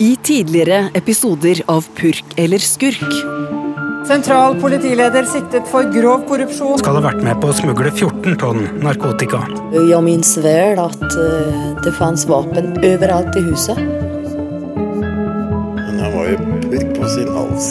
[0.00, 3.10] I tidligere episoder av Purk eller skurk.
[4.08, 6.78] Sentral politileder siktet for grov korrupsjon.
[6.80, 9.42] Skal ha vært med på å smugle 14 tonn narkotika.
[9.76, 13.76] Jeg minnes vel att eh, det fanns vapen overalt i huset.
[15.76, 17.68] Men han var jo purk på sin hals.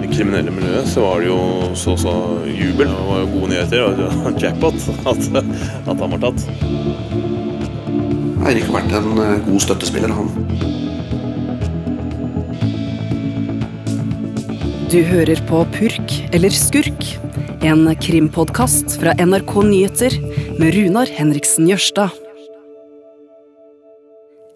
[0.00, 1.40] I kriminelle miljøet så var det jo
[1.76, 2.16] så så
[2.48, 2.88] jubel.
[2.88, 3.84] Det var jo gode nyheter.
[3.84, 6.48] og Jackpot at, at han var tatt.
[8.40, 10.30] Eirik har vært en eh, god støttespiller, han.
[14.90, 17.04] Du hører på Purk eller skurk,
[17.60, 20.16] en krimpodkast fra NRK Nyheter
[20.56, 22.16] med Runar Henriksen Jørstad.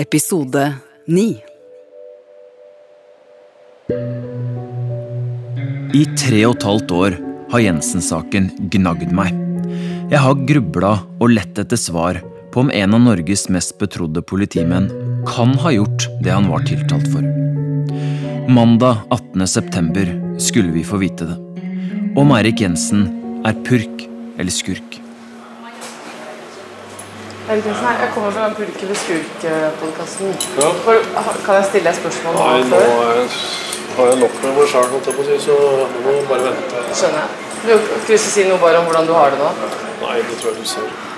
[0.00, 0.66] Episode
[1.06, 1.28] 9.
[5.94, 7.18] I tre og et halvt år
[7.52, 9.36] har Jensen-saken gnagd meg.
[10.10, 12.18] Jeg har grubla og lett etter svar
[12.54, 14.84] på om en av Norges mest betrodde politimenn
[15.26, 17.24] kan ha gjort det han var tiltalt for.
[18.46, 19.46] Mandag 18.
[19.50, 21.34] september skulle vi få vite det.
[22.20, 23.08] Om Eirik Jensen
[23.42, 24.04] er purk
[24.38, 25.00] eller skurk.
[27.50, 30.30] Erik Jensen her, jeg kommer fra den Purk eller skurk-podkasten.
[31.44, 33.34] Kan jeg stille deg spørsmål Nei, nå jeg-
[33.96, 36.28] har jeg nok med meg sjøl, holdt jeg på å si, så nå må jeg
[36.28, 36.86] bare vente.
[36.94, 37.98] Skjønner jeg.
[38.06, 39.50] Du å si noe bare om hvordan du har det nå?
[40.06, 41.13] Nei, det tror jeg du ser.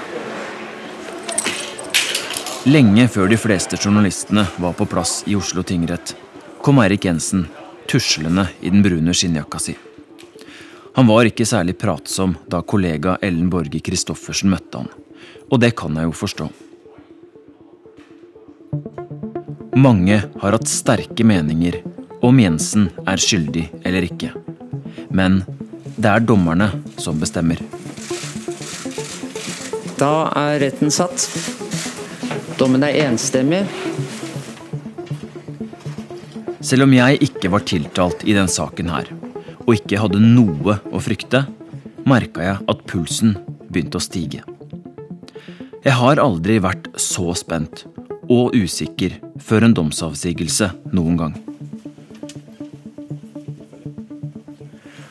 [2.67, 6.17] Lenge før de fleste journalistene var på plass i Oslo tingrett,
[6.59, 7.45] kom Eirik Jensen
[7.87, 9.77] tuslende i den brune skinnjakka si.
[10.97, 14.91] Han var ikke særlig pratsom da kollega Ellen Borge Christoffersen møtte han,
[15.47, 16.49] og det kan jeg jo forstå.
[19.79, 21.79] Mange har hatt sterke meninger
[22.27, 24.33] om Jensen er skyldig eller ikke.
[25.15, 25.45] Men
[25.95, 27.63] det er dommerne som bestemmer.
[30.03, 31.29] Da er retten satt.
[32.57, 33.67] Dommen er enstemmig.
[36.65, 39.11] Selv om jeg ikke var tiltalt i den saken her,
[39.67, 41.45] og ikke hadde noe å frykte,
[42.09, 43.37] merka jeg at pulsen
[43.69, 44.41] begynte å stige.
[45.85, 47.85] Jeg har aldri vært så spent
[48.33, 51.37] og usikker før en domsavsigelse noen gang.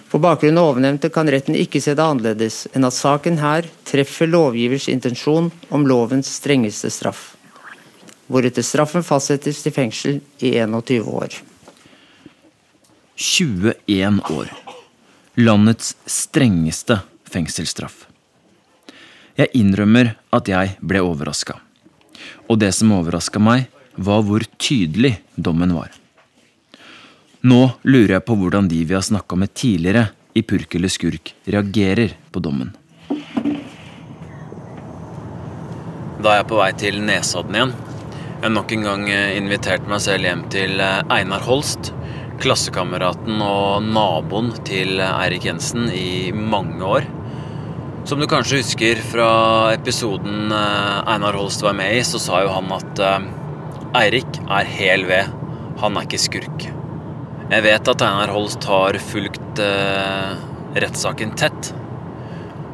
[0.10, 4.30] På bakgrunn av ovennevnte kan retten ikke se det annerledes enn at saken her treffer
[4.32, 7.35] lovgivers intensjon om lovens strengeste straff,
[8.28, 11.36] hvoretter straffen fastsettes til fengsel i 21 år.
[13.16, 14.52] 21 år.
[15.36, 17.00] Landets strengeste
[17.32, 18.06] fengselsstraff.
[19.36, 21.58] Jeg innrømmer at jeg ble overraska.
[22.48, 25.92] Og det som overraska meg, var hvor tydelig dommen var.
[27.46, 31.36] Nå lurer jeg på hvordan de vi har snakka med tidligere i Purk eller skurk,
[31.48, 32.74] reagerer på dommen.
[36.20, 37.76] Da er jeg på vei til Nesodden igjen.
[38.46, 41.88] Jeg nok en gang inviterte invitert meg selv hjem til eh, Einar Holst,
[42.44, 47.08] klassekameraten og naboen til eh, Eirik Jensen i mange år.
[48.06, 49.32] Som du kanskje husker fra
[49.74, 53.28] episoden eh, Einar Holst var med i, så sa jo han at eh,
[54.04, 55.34] Eirik er hel ved,
[55.82, 56.70] han er ikke skurk.
[57.50, 60.34] Jeg vet at Einar Holst har fulgt eh,
[60.78, 61.74] rettssaken tett.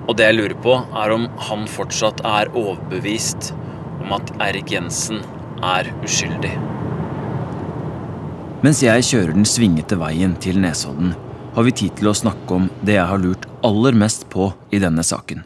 [0.03, 3.53] Og det jeg lurer på, er om han fortsatt er overbevist
[4.01, 5.23] om at Eirik Jensen
[5.61, 6.53] er uskyldig.
[8.61, 11.15] Mens jeg kjører den svingete veien til Nesodden,
[11.55, 14.79] har vi tid til å snakke om det jeg har lurt aller mest på i
[14.81, 15.43] denne saken.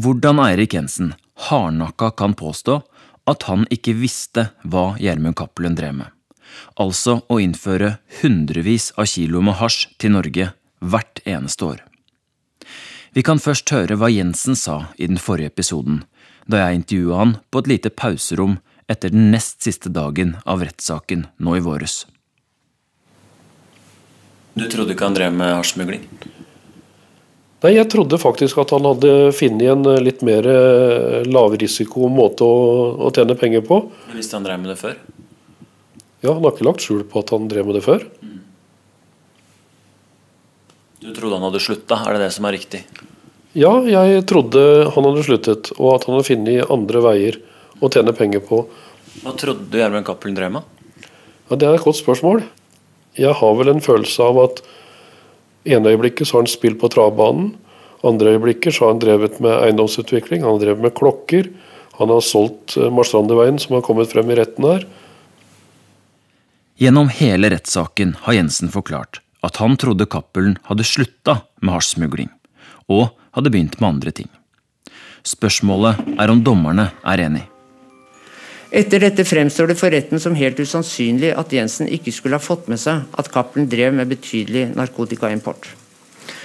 [0.00, 1.12] Hvordan Eirik Jensen
[1.48, 2.80] hardnakka kan påstå
[3.30, 6.08] at han ikke visste hva Gjermund Cappelen drev med.
[6.80, 10.50] Altså å innføre hundrevis av kilo med hasj til Norge
[10.80, 11.84] hvert eneste år.
[13.14, 16.02] Vi kan først høre hva Jensen sa i den forrige episoden,
[16.46, 18.58] da jeg intervjua han på et lite pauserom
[18.90, 22.02] etter den nest siste dagen av rettssaken nå i våres.
[24.58, 26.06] Du trodde ikke han drev med hasjsmugling?
[27.60, 32.46] Nei, jeg trodde faktisk at han hadde funnet en eh, litt mer eh, lavrisiko måte
[32.46, 32.60] å,
[33.04, 33.82] å tjene penger på.
[34.08, 34.96] Men visste han drev med det før?
[36.24, 38.06] Ja, han har ikke lagt skjul på at han drev med det før.
[41.00, 42.82] Du trodde han hadde slutta, er det det som er riktig?
[43.56, 44.64] Ja, jeg trodde
[44.94, 47.40] han hadde sluttet, og at han hadde funnet andre veier
[47.80, 48.64] å tjene penger på.
[49.20, 50.62] Hva trodde du Gjermund Cappelen drev med?
[51.50, 52.44] Ja, Det er et godt spørsmål.
[53.18, 54.62] Jeg har vel en følelse av at
[55.66, 57.56] ene øyeblikket så har han spilt på travbanen.
[58.02, 61.50] Andre øyeblikket så har han drevet med eiendomsutvikling, han har drevet med klokker.
[61.98, 64.86] Han har solgt Marstrandeveien, som har kommet frem i retten her.
[66.80, 72.30] Gjennom hele rettssaken har Jensen forklart at han trodde Cappelen hadde slutta med hasjsmugling,
[72.88, 74.28] og hadde begynt med andre ting.
[75.24, 77.44] Spørsmålet er om dommerne er enig.
[78.70, 82.68] Etter dette fremstår det for retten som helt usannsynlig at Jensen ikke skulle ha fått
[82.70, 85.72] med seg at Cappelen drev med betydelig narkotikaimport.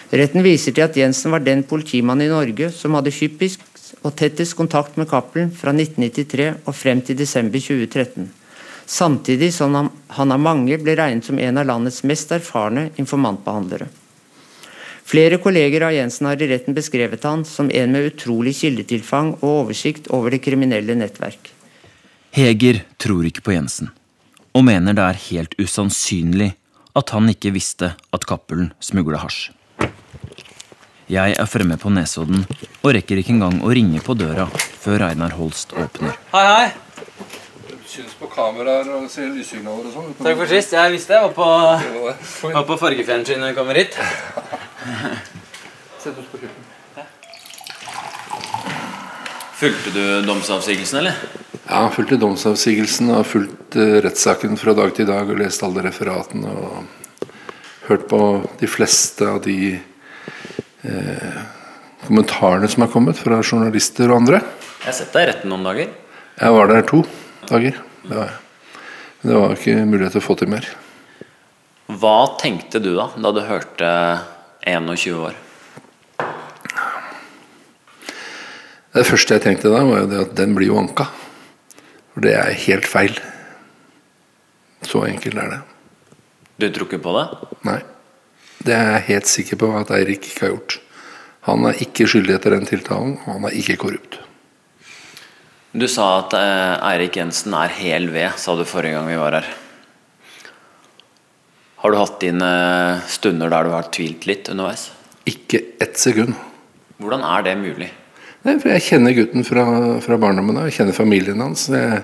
[0.09, 3.61] Retten viser til at Jensen var den politimannen i Norge som hadde hyppigst
[4.01, 8.25] og tettest kontakt med Cappelen fra 1993 og frem til desember 2013,
[8.89, 9.77] samtidig som
[10.17, 13.91] han av mange ble regnet som en av landets mest erfarne informantbehandlere.
[15.05, 19.51] Flere kolleger av Jensen har i retten beskrevet han som en med utrolig kildetilfang og
[19.51, 21.54] oversikt over det kriminelle nettverk.
[22.35, 23.93] Heger tror ikke på Jensen,
[24.51, 26.49] og mener det er helt usannsynlig
[26.99, 29.53] at han ikke visste at Cappelen smugla hasj.
[31.07, 32.43] Jeg er fremme på Nesodden
[32.81, 36.19] og rekker ikke engang å ringe på døra før Einar Holst åpner.
[36.33, 37.07] Hei, hei.
[37.69, 40.13] Du syns på kameraer og ser lyssignaler og sånn.
[40.19, 40.75] Takk for sist.
[40.75, 43.99] Jeg visste jeg var på, var på fargefjernsynet når jeg kommer hit.
[46.03, 46.64] Sett oss på kjøkkenet.
[49.55, 51.15] Fulgte du domsavsigelsen, eller?
[51.69, 56.51] Ja, fulgte domsavsigelsen og fulgt uh, rettssaken fra dag til dag og lest alle referatene
[56.51, 56.83] og
[57.87, 58.19] hørt på
[58.59, 61.37] de fleste av de eh,
[62.07, 64.39] kommentarene som er kommet fra journalister og andre.
[64.81, 65.91] Jeg har sett deg i retten noen dager.
[66.41, 67.03] Jeg var der to
[67.45, 67.77] dager.
[68.09, 68.33] Det var,
[69.21, 70.67] det var ikke mulighet til å få til mer.
[72.01, 73.89] Hva tenkte du da, da du hørte
[74.65, 75.44] 21 år?
[78.95, 81.09] Det første jeg tenkte da, var jo det at den blir jo anka.
[82.13, 83.17] For det er helt feil.
[84.87, 85.61] Så enkelt er det.
[86.63, 87.25] Du tror ikke på det?
[87.67, 87.81] Nei.
[88.65, 90.77] Det er jeg helt sikker på at Eirik ikke har gjort.
[91.49, 94.21] Han er ikke skyldig etter den tiltalen, og han er ikke korrupt.
[95.75, 99.35] Du sa at eh, Eirik Jensen er hel ved, sa du forrige gang vi var
[99.41, 99.51] her.
[101.83, 102.53] Har du hatt dine
[103.11, 104.87] stunder der du har tvilt litt underveis?
[105.27, 106.39] Ikke ett sekund.
[107.03, 107.91] Hvordan er det mulig?
[108.45, 109.65] Nei, for Jeg kjenner gutten fra,
[110.05, 110.67] fra barndommen av.
[110.69, 111.65] Jeg kjenner familien hans.
[111.73, 112.03] Jeg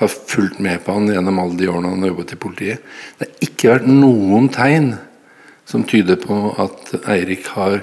[0.00, 2.90] har fulgt med på han gjennom alle de årene han har jobbet i politiet.
[3.16, 4.92] Det har ikke vært noen tegn
[5.70, 7.80] som tyder på at Eirik har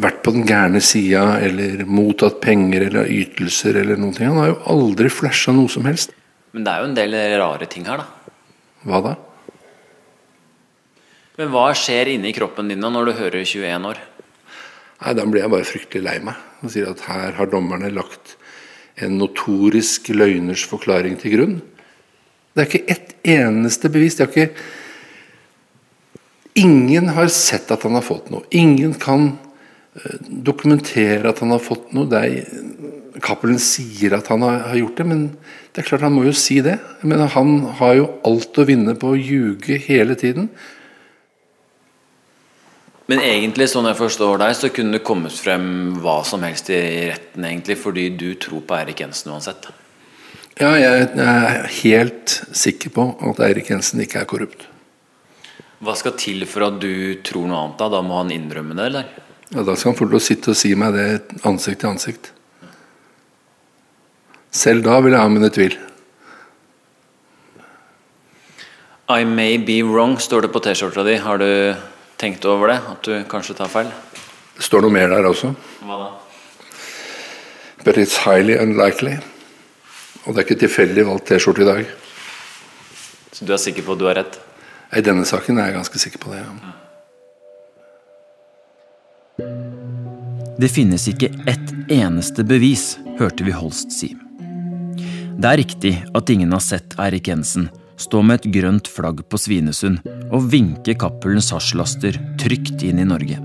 [0.00, 4.30] vært på den gærne sida eller mottatt penger eller ytelser eller noen ting.
[4.30, 6.14] Han har jo aldri flasha noe som helst.
[6.54, 8.36] Men det er jo en del rare ting her, da.
[8.88, 9.16] Hva da?
[11.40, 14.00] Men hva skjer inni kroppen din når du hører 21 år?
[15.00, 18.36] Nei, Da blir jeg bare fryktelig lei meg og sier at her har dommerne lagt
[19.00, 21.54] en notorisk løgners forklaring til grunn.
[22.52, 24.18] Det er ikke ett eneste bevis.
[24.18, 24.78] Det er ikke
[26.60, 28.42] Ingen har sett at han har fått noe.
[28.50, 29.30] Ingen kan
[30.28, 32.08] dokumentere at han har fått noe.
[32.10, 35.22] Det Cappelen sier at han har, gjort det, men
[35.74, 36.78] det er klart han må jo si det.
[37.02, 40.48] Men han har jo alt å vinne på å ljuge hele tiden.
[43.10, 45.64] Men egentlig, sånn jeg forstår deg, så kunne det kommet frem
[45.98, 46.78] hva som helst i
[47.10, 49.66] retten, egentlig, fordi du tror på Eirik Jensen uansett?
[50.60, 54.68] Ja, jeg er helt sikker på at Eirik Jensen ikke er korrupt.
[55.80, 57.78] Hva skal til for at du tror noe annet?
[57.80, 59.10] Da Da må han innrømme det, eller?
[59.50, 61.90] Ja, Da skal han få lov til å sitte og si meg det ansikt til
[61.90, 62.32] ansikt.
[64.54, 65.78] Selv da vil jeg ha mine tvil.
[69.10, 71.16] I may be wrong, står det på T-skjorta di.
[71.18, 71.74] Har du
[72.20, 72.78] tenkt over det?
[72.92, 73.88] At du kanskje tar feil?
[74.56, 75.54] Det står noe mer der også.
[75.86, 76.10] Hva da?
[77.84, 79.16] But it's highly unlikely.
[80.26, 81.88] Og det er ikke tilfeldig valgt T-skjorte i dag.
[83.32, 84.36] Så du er sikker på at du har rett?
[84.92, 86.44] I denne saken er jeg ganske sikker på det.
[86.44, 86.76] ja.
[90.60, 94.10] Det finnes ikke ett eneste bevis, hørte vi Holst si.
[95.40, 99.38] Det er riktig at ingen har sett Eirik Jensen stå med et grønt flagg på
[99.40, 103.38] Svinesund og vinke Cappelens hasjlaster trygt inn i Norge.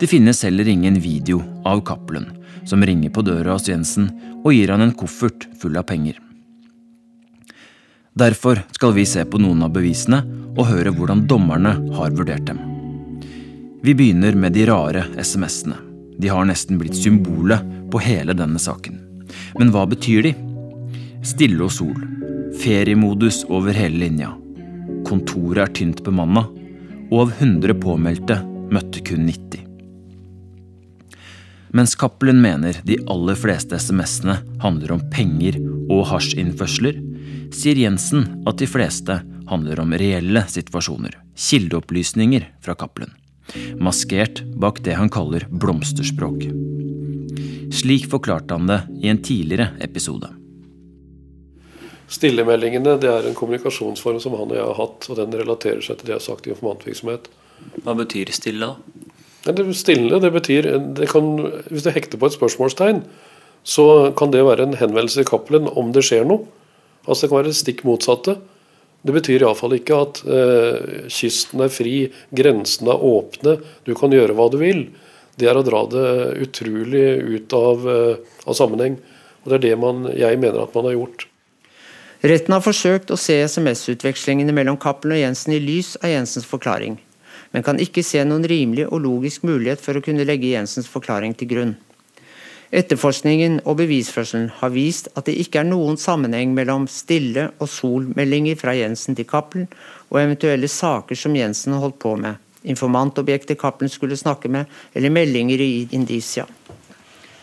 [0.00, 2.30] Det finnes heller ingen video av Cappelen,
[2.64, 4.08] som ringer på døra hos Jensen
[4.40, 6.16] og gir han en koffert full av penger.
[8.16, 10.22] Derfor skal vi se på noen av bevisene
[10.56, 12.62] og høre hvordan dommerne har vurdert dem.
[13.82, 15.78] Vi begynner med de rare SMS-ene.
[16.20, 18.98] De har nesten blitt symbolet på hele denne saken.
[19.56, 20.34] Men hva betyr de?
[21.24, 22.19] Stille og sol.
[22.60, 24.34] Feriemodus over hele linja.
[25.08, 26.42] Kontoret er tynt bemanna.
[27.10, 28.36] Og av 100 påmeldte
[28.70, 29.64] møtte kun 90.
[31.72, 35.56] Mens Cappelen mener de aller fleste SMS-ene handler om penger
[35.90, 36.98] og hasjinnførsler,
[37.54, 41.16] sier Jensen at de fleste handler om reelle situasjoner.
[41.40, 43.14] Kildeopplysninger fra Cappelen.
[43.80, 46.44] Maskert bak det han kaller blomsterspråk.
[47.74, 50.34] Slik forklarte han det i en tidligere episode.
[52.10, 56.00] Stillemeldingene det er en kommunikasjonsform som han og jeg har hatt, og den relaterer seg
[56.00, 57.28] til det jeg har sagt i informantvirksomhet.
[57.84, 59.54] Hva betyr stille, da?
[59.54, 61.28] Det stille, det betyr det kan,
[61.70, 63.04] Hvis du hekter på et spørsmålstegn,
[63.64, 66.44] så kan det være en henvendelse i Cappelen om det skjer noe.
[67.06, 68.36] Altså Det kan være det stikk motsatte.
[69.00, 74.36] Det betyr iallfall ikke at eh, kysten er fri, grensene er åpne, du kan gjøre
[74.36, 74.82] hva du vil.
[75.40, 76.08] Det er å dra det
[76.44, 78.98] utrolig ut av, eh, av sammenheng.
[79.40, 81.29] Og Det er det man, jeg mener at man har gjort.
[82.20, 86.98] Retten har forsøkt å se SMS-utvekslingene mellom Cappelen og Jensen i lys av Jensens forklaring,
[87.54, 91.32] men kan ikke se noen rimelig og logisk mulighet for å kunne legge Jensens forklaring
[91.32, 91.72] til grunn.
[92.76, 98.60] Etterforskningen og bevisførselen har vist at det ikke er noen sammenheng mellom stille- og solmeldinger
[98.60, 99.66] fra Jensen til Cappelen
[100.12, 102.36] og eventuelle saker som Jensen holdt på med,
[102.68, 106.44] informantobjekter Cappelen skulle snakke med, eller meldinger i Indicia.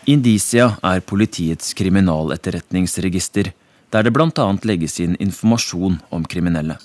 [0.06, 3.50] Indicia er politiets kriminaletterretningsregister,
[3.90, 4.46] der det bl.a.
[4.62, 6.78] legges inn informasjon om kriminelle.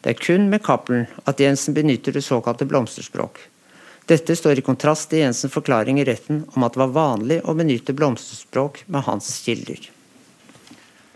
[0.00, 3.40] Det er kun med Cappelen at Jensen benytter det såkalte blomsterspråk.
[4.06, 7.56] Dette står i kontrast til Jensens forklaring i retten om at det var vanlig å
[7.58, 9.80] benytte blomsterspråk med hans kilder.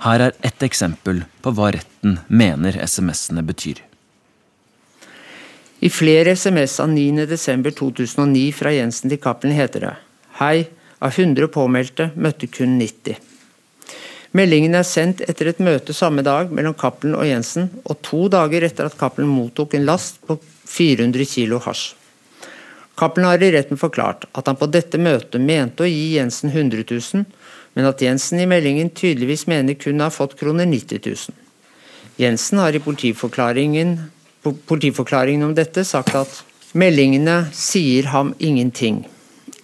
[0.00, 3.85] Her er ett eksempel på hva retten mener SMS-ene betyr.
[5.80, 9.95] I flere SMS av 9.12.2009 fra Jensen til Cappelen heter det
[10.40, 10.66] Hei,
[10.99, 13.30] av 100 påmeldte møtte kun 90.
[14.37, 18.63] Meldingen er sendt etter et møte samme dag mellom Cappelen og Jensen, og to dager
[18.63, 20.37] etter at Cappelen mottok en last på
[20.71, 21.97] 400 kilo hasj.
[23.01, 26.85] Cappelen har i retten forklart at han på dette møtet mente å gi Jensen 100
[26.87, 27.25] 000,
[27.75, 31.39] men at Jensen i meldingen tydeligvis mener kun har fått kroner 90 000.
[32.21, 33.97] Jensen har i politiforklaringen,
[34.45, 36.43] politiforklaringen om dette sagt at
[36.79, 39.09] meldingene sier ham ingenting.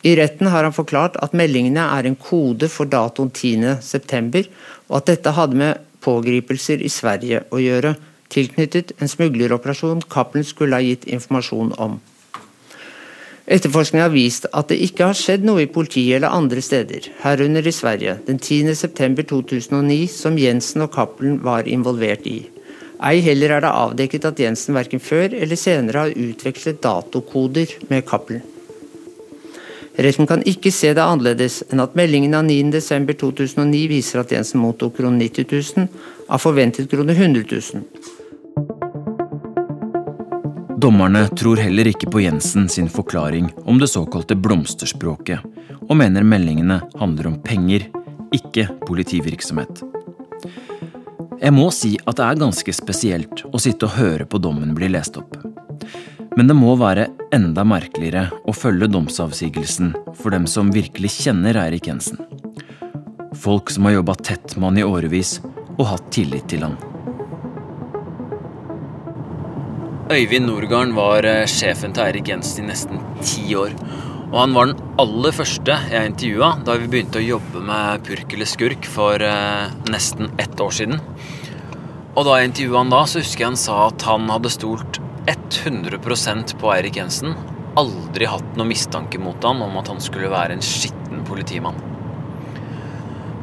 [0.02, 4.44] I retten har han forklart at meldingene er en kode for datoen 10.9,
[4.88, 7.96] og at dette hadde med pågripelser i Sverige å gjøre,
[8.30, 11.98] tilknyttet en smugleroperasjon Cappelen skulle ha gitt informasjon om.
[13.46, 17.66] Etterforskningen har vist at det ikke har skjedd noe i politiet eller andre steder, herunder
[17.66, 22.40] i Sverige, den 10.9.2009 som Jensen og Cappelen var involvert i.
[23.06, 28.06] Ei heller er det avdekket at Jensen verken før eller senere har utvekslet datokoder med
[28.08, 28.42] Cappelen.
[29.96, 34.98] Retten kan ikke se det annerledes enn at meldingen av 9.12.2009 viser at Jensen mottok
[34.98, 35.88] kroner 90 000
[36.28, 38.16] av forventet kroner 100 000.
[40.76, 45.40] Dommerne tror heller ikke på Jensen sin forklaring om det såkalte blomsterspråket,
[45.88, 47.88] og mener meldingene handler om penger,
[48.36, 49.80] ikke politivirksomhet.
[51.40, 54.92] Jeg må si at det er ganske spesielt å sitte og høre på dommen bli
[54.92, 55.36] lest opp.
[56.36, 61.88] Men det må være enda merkeligere å følge domsavsigelsen for dem som virkelig kjenner Eirik
[61.88, 62.18] Jensen.
[63.40, 65.38] Folk som har jobba tett med han i årevis
[65.78, 66.76] og hatt tillit til han.
[70.12, 73.72] Øyvind Norgarden var eh, sjefen til Eirik Jensen i nesten ti år.
[74.26, 78.36] Og han var den aller første jeg intervjua da vi begynte å jobbe med Purk
[78.36, 81.00] eller skurk for eh, nesten ett år siden.
[82.12, 85.00] Og da jeg intervjua han da, så husker jeg han sa at han hadde stolt
[85.26, 87.35] 100% på Eirik Jensen.
[87.76, 91.78] Aldri hatt noe mistanke mot han om at han skulle være en skitten politimann.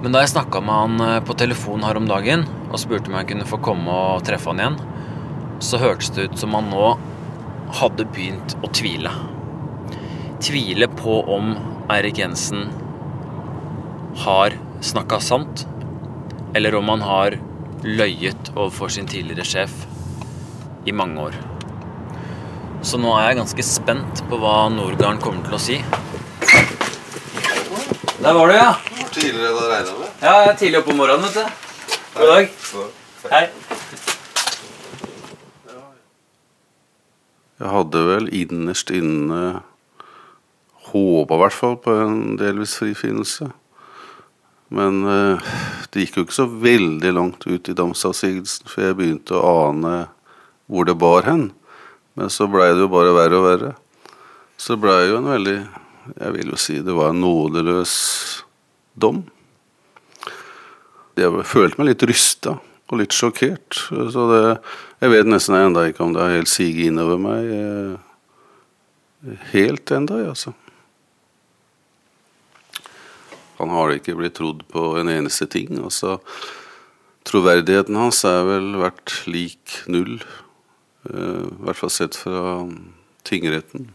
[0.04, 3.16] Men da jeg snakka med han eh, på telefon her om dagen og spurte om
[3.20, 4.80] jeg kunne få komme og treffe han igjen,
[5.63, 6.90] så hørtes det ut som han nå
[7.80, 9.13] hadde begynt å tvile.
[10.44, 11.54] Tvile på om
[11.94, 12.68] Eirik Jensen
[14.25, 15.66] har snakka sant,
[16.54, 17.40] eller om han har
[17.84, 19.86] løyet overfor sin tidligere sjef
[20.86, 21.52] i mange år.
[22.84, 25.78] Så nå er jeg ganske spent på hva Nordgarden kommer til å si.
[28.20, 28.74] Der var du, ja.
[29.13, 30.10] Tidligere enn jeg regna med?
[30.20, 31.46] Ja, jeg er tidlig oppe om morgenen, vet du.
[32.18, 32.52] God dag.
[33.32, 33.46] Hei.
[37.63, 39.42] Jeg hadde vel innerst inne
[40.92, 43.48] håpa i hvert fall på en delvis frifinnelse.
[44.74, 45.52] Men uh,
[45.94, 49.98] det gikk jo ikke så veldig langt ut i domsavsigelsen før jeg begynte å ane
[50.68, 51.52] hvor det bar hen.
[52.20, 53.72] Men så blei det jo bare verre og verre.
[54.60, 55.58] Så blei jo en veldig
[56.20, 57.93] Jeg vil jo si det var en nådeløs
[59.00, 59.24] dom.
[61.15, 63.77] Jeg følte meg litt rysta og litt sjokkert.
[63.88, 64.41] Så det,
[65.00, 67.96] jeg vet nesten enda ikke om det har helt siget innover meg eh,
[69.53, 70.53] helt enda, altså.
[73.62, 75.77] Han har ikke blitt trodd på en eneste ting.
[75.79, 76.17] altså
[77.24, 80.17] Troverdigheten hans er vel vært lik null,
[81.10, 82.63] i hvert fall sett fra
[83.27, 83.89] tingretten.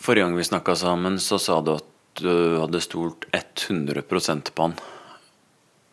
[0.00, 4.76] Forrige gang vi snakka sammen, så sa du at du hadde stolt 100 på han.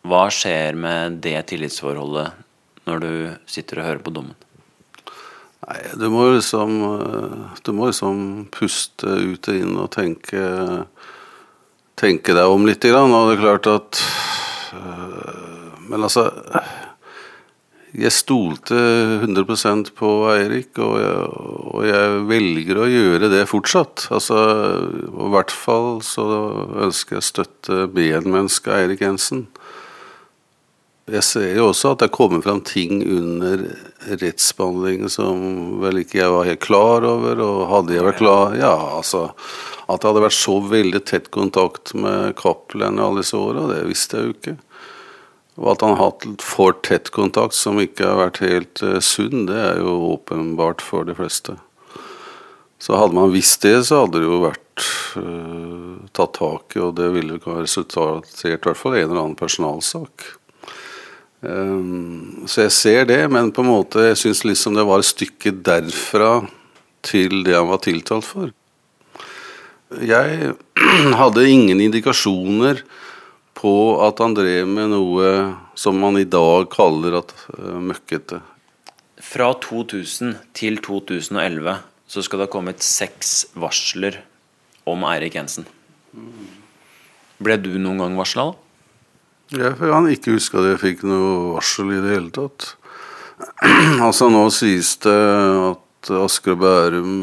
[0.03, 2.31] Hva skjer med det tillitsforholdet
[2.87, 3.13] når du
[3.47, 4.35] sitter og hører på dommen?
[5.63, 6.73] Nei, du må liksom
[7.63, 10.43] Du må liksom puste ut og inn og tenke
[11.99, 12.83] tenke deg om litt.
[12.83, 14.01] Og det er klart at
[14.75, 16.27] øh, Men altså
[17.93, 18.73] Jeg stolte
[19.21, 21.25] 100% på Eirik, og jeg,
[21.77, 24.07] og jeg, velger å gjøre det fortsatt.
[24.09, 24.37] Altså,
[25.13, 26.25] I hvert fall så
[26.87, 29.45] ønsker jeg å støtte medmennesket Eirik Jensen.
[31.03, 33.65] Jeg ser jo også at det kommer fram ting under
[34.07, 37.45] rettsbehandlingen som vel ikke jeg var helt klar over.
[37.45, 39.25] Og hadde jeg vært klar Ja, altså
[39.83, 44.17] At det hadde vært så veldig tett kontakt med Cappelen alle disse åra, det visste
[44.17, 44.55] jeg jo ikke.
[45.59, 49.45] Og at han har hatt for tett kontakt som ikke har vært helt uh, sunn,
[49.49, 51.57] det er jo åpenbart for de fleste.
[52.81, 54.87] Så hadde man visst det, så hadde det jo vært
[55.21, 59.37] uh, tatt tak i, og det ville ha resultert i hvert fall en eller annen
[59.39, 60.25] personalsak.
[61.43, 65.09] Um, så jeg ser det, men på en måte jeg syns liksom det var et
[65.09, 66.33] stykke derfra
[67.03, 68.53] til det han var tiltalt for.
[70.01, 70.53] Jeg
[71.21, 72.81] hadde ingen indikasjoner
[73.63, 75.29] på at han drev med noe
[75.79, 78.41] som man i dag kaller at uh, møkkete.
[79.23, 81.79] Fra 2000 til 2011
[82.11, 84.19] så skal det ha kommet seks varsler
[84.89, 85.65] om Eirik Jensen.
[87.43, 88.59] Ble du noen gang varsla, da?
[89.53, 92.73] Jeg kan ikke huske at jeg fikk noe varsel i det hele tatt.
[94.07, 97.15] altså Nå sies det at Asker og Bærum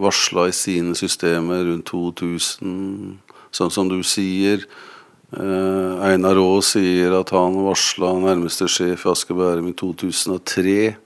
[0.00, 3.18] varsla i sine systemer rundt 2000
[3.54, 4.64] sånn som du sier.
[5.30, 10.96] Eh, Einar Aa sier at han varsla nærmeste sjef i Asker Bærum i 2003.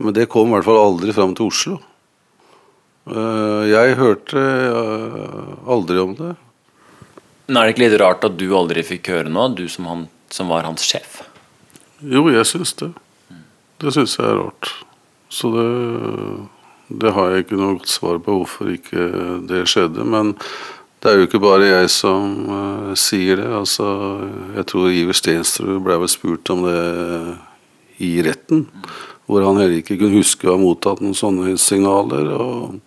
[0.00, 1.78] Men det kom i hvert fall aldri fram til Oslo.
[3.08, 6.34] Eh, jeg hørte eh, aldri om det.
[7.48, 10.06] Men Er det ikke litt rart at du aldri fikk høre noe, du som, han,
[10.30, 11.22] som var hans sjef?
[12.00, 12.92] Jo, jeg syns det.
[13.80, 14.68] Det syns jeg er rart.
[15.32, 15.66] Så det,
[17.00, 19.08] det har jeg ikke noe godt svar på hvorfor ikke
[19.48, 20.04] det skjedde.
[20.04, 20.36] Men
[21.00, 23.48] det er jo ikke bare jeg som uh, sier det.
[23.48, 23.86] altså
[24.58, 26.80] Jeg tror Iver Stensrud ble vel spurt om det
[28.04, 28.66] i retten.
[29.24, 32.28] Hvor han heller ikke kunne huske å ha mottatt noen sånne signaler.
[32.36, 32.80] og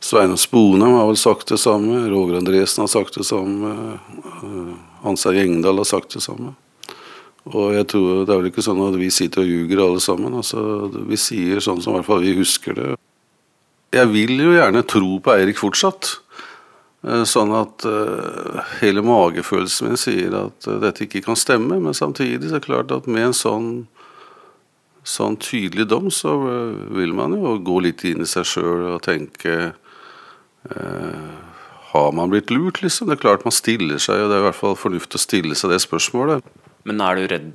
[0.00, 2.06] Sveinung Sponheim har vel sagt det samme.
[2.08, 3.74] Roger Andresen har sagt det samme.
[4.40, 4.72] Uh,
[5.04, 6.54] Hansa Gjengdal har sagt det samme.
[7.48, 10.34] Og jeg tror Det er vel ikke sånn at vi sitter og ljuger alle sammen.
[10.40, 12.88] altså Vi sier sånn som i hvert fall vi husker det.
[13.92, 16.18] Jeg vil jo gjerne tro på Eirik fortsatt.
[17.06, 21.78] Eh, sånn at uh, hele magefølelsen min sier at uh, dette ikke kan stemme.
[21.78, 23.68] Men samtidig så er det klart at med en sånn,
[25.06, 26.34] sånn tydelig dom, så
[26.96, 29.72] vil man jo gå litt inn i seg sjøl og tenke
[31.88, 33.08] Har man blitt lurt, liksom?
[33.08, 35.56] Det er klart man stiller seg, og det er i hvert fall fornuftig å stille
[35.56, 36.50] seg det spørsmålet.
[36.84, 37.46] Men er du redd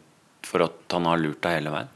[0.48, 1.93] for at han har lurt deg hele veien?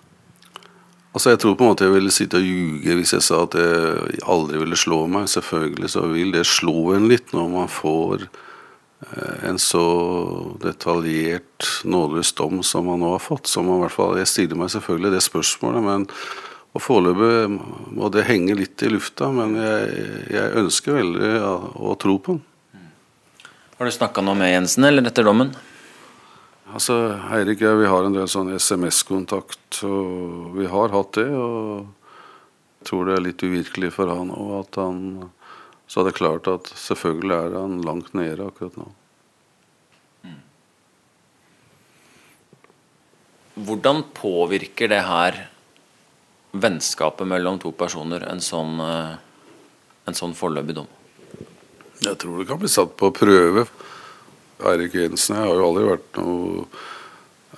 [1.18, 3.56] Altså Jeg tror på en måte jeg ville sitte og ljuge hvis jeg sa at
[3.58, 5.26] jeg aldri ville slå meg.
[5.32, 9.86] Selvfølgelig så vil det slå en litt når man får eh, en så
[10.62, 13.50] detaljert nådeløs dom som man nå har fått.
[13.50, 16.06] Som man i hvert fall, Jeg stiller meg selvfølgelig det spørsmålet, men
[16.78, 19.32] og foreløpig må det henge litt i lufta.
[19.34, 20.04] Men jeg,
[20.38, 21.56] jeg ønsker veldig å,
[21.90, 22.46] å tro på den.
[23.80, 25.50] Har du snakka noe med Jensen eller etter dommen?
[26.68, 26.96] Altså,
[27.32, 31.30] Eirik og jeg vi har en del sånn SMS-kontakt, og vi har hatt det.
[31.32, 31.88] Og
[32.82, 35.02] jeg tror det er litt uvirkelig for han òg at han
[35.88, 38.90] Så er det klart at selvfølgelig er han langt nede akkurat nå.
[43.56, 45.38] Hvordan påvirker det her
[46.52, 49.16] vennskapet mellom to personer, en sånn, eh,
[50.12, 50.92] en sånn foreløpig dom?
[52.04, 53.64] Jeg tror det kan bli satt på prøve.
[54.66, 56.68] Eirik Jensen og jeg har jo aldri vært noe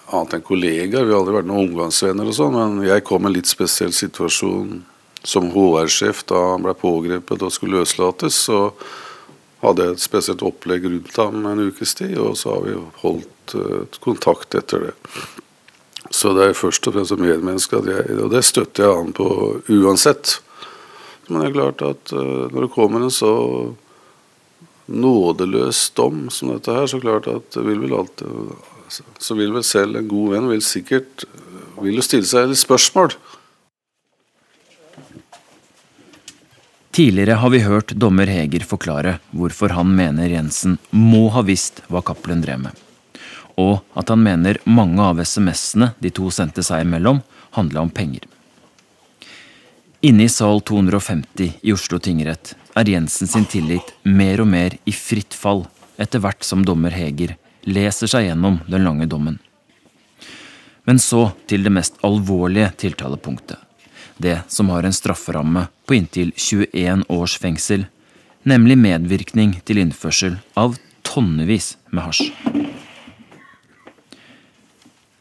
[0.09, 1.05] annet enn kollegaer.
[1.05, 3.93] Vi har aldri vært noen omgangsvenner og sånn, men jeg kom i en litt spesiell
[3.95, 4.81] situasjon
[5.27, 8.37] som HR-sjef da han ble pågrepet og skulle løslates.
[8.47, 8.69] Så
[9.63, 13.55] hadde jeg et spesielt opplegg rundt ham en ukes tid, og så har vi holdt
[13.59, 14.93] uh, kontakt etter det.
[16.15, 19.27] Så det er først og fremst som medmenneske, og det støtter jeg han på
[19.69, 20.39] uansett.
[21.27, 23.33] Men det er klart at uh, når det kommer en så
[24.89, 28.57] nådeløs dom som dette her, så klart at vil vel alltid
[29.21, 31.27] Så vil vel selv en god venn vil sikkert
[31.79, 33.13] vil jo stille seg litt spørsmål.
[36.89, 42.01] Tidligere har vi hørt dommer Heger forklare hvorfor han mener Jensen må ha visst hva
[42.03, 42.73] Cappelen drev med,
[43.61, 47.21] og at han mener mange av SMS-ene de to sendte seg imellom,
[47.55, 48.25] handla om penger.
[50.01, 54.93] Inne i sal 250 i Oslo tingrett er Jensen sin tillit mer og mer i
[54.95, 55.65] fritt fall
[55.99, 57.35] etter hvert som dommer Heger
[57.67, 59.39] leser seg gjennom den lange dommen.
[60.87, 63.59] Men så til det mest alvorlige tiltalepunktet.
[64.17, 67.85] Det som har en strafferamme på inntil 21 års fengsel,
[68.47, 72.31] nemlig medvirkning til innførsel av tonnevis med hasj.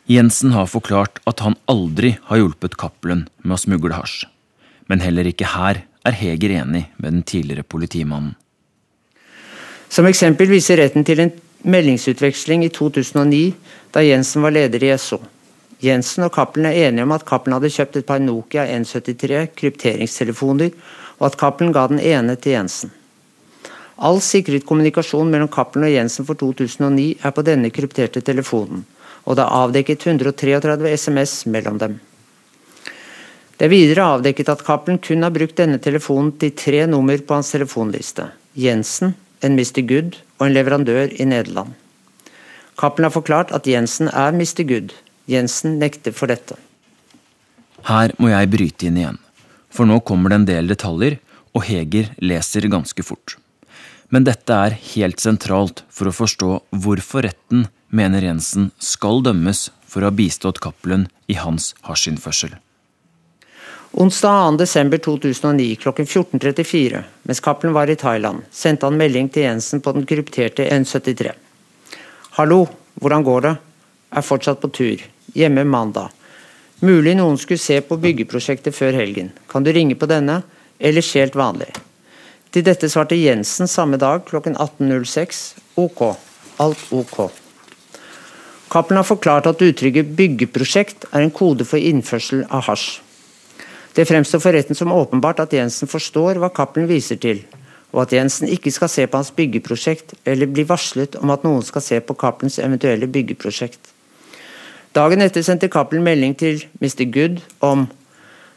[0.09, 4.25] Jensen har forklart at han aldri har hjulpet Cappelen med å smugle hasj.
[4.89, 8.35] Men heller ikke her er Heger enig med den tidligere politimannen.
[9.89, 11.33] Som eksempel viser retten til en
[11.65, 13.43] meldingsutveksling i 2009,
[13.95, 15.21] da Jensen var leder i SO.
[15.81, 20.75] Jensen og Cappelen er enige om at Cappelen hadde kjøpt et par Nokia 173 krypteringstelefoner,
[21.19, 22.93] og at Cappelen ga den ene til Jensen.
[23.99, 28.85] All sikret kommunikasjon mellom Cappelen og Jensen for 2009 er på denne krypterte telefonen
[29.29, 31.99] og det er avdekket 133 SMS mellom dem.
[33.59, 37.35] Det er videre avdekket at Cappelen kun har brukt denne telefonen til tre nummer på
[37.35, 38.29] hans telefonliste.
[38.55, 39.83] Jensen, en Mr.
[39.83, 41.73] Good og en leverandør i Nederland.
[42.79, 44.63] Cappelen har forklart at Jensen er Mr.
[44.63, 44.95] Good.
[45.27, 46.55] Jensen nekter for dette.
[47.91, 49.19] Her må jeg bryte inn igjen,
[49.75, 51.19] for nå kommer det en del detaljer,
[51.51, 53.35] og Heger leser ganske fort.
[54.15, 60.07] Men dette er helt sentralt for å forstå hvorfor retten mener Jensen skal dømmes for
[60.07, 62.55] å ha bistått Cappelen i hans hasjinnførsel.
[64.01, 69.91] Onsdag 2.12.2009 klokken 14.34, mens Cappelen var i Thailand, sendte han melding til Jensen på
[69.93, 71.33] den krypterte N73.
[72.37, 72.61] Hallo,
[72.95, 73.53] hvordan går det?
[74.15, 75.03] Er fortsatt på tur.
[75.35, 76.13] Hjemme mandag.
[76.79, 79.33] Mulig noen skulle se på byggeprosjektet før helgen.
[79.51, 80.45] Kan du ringe på denne?
[80.79, 81.73] Ellers helt vanlig.
[82.55, 85.43] Til dette svarte Jensen samme dag klokken 18.06.
[85.75, 86.05] Ok.
[86.63, 87.19] Alt ok.
[88.71, 93.08] Cappelen har forklart at uttrykket 'byggeprosjekt' er en kode for innførsel av hasj.
[93.99, 97.41] Det fremstår for retten som åpenbart at Jensen forstår hva Cappelen viser til,
[97.91, 101.65] og at Jensen ikke skal se på hans byggeprosjekt eller bli varslet om at noen
[101.67, 103.91] skal se på Cappelens eventuelle byggeprosjekt.
[104.95, 107.09] Dagen etter sendte Cappelen melding til Mr.
[107.11, 107.89] Good om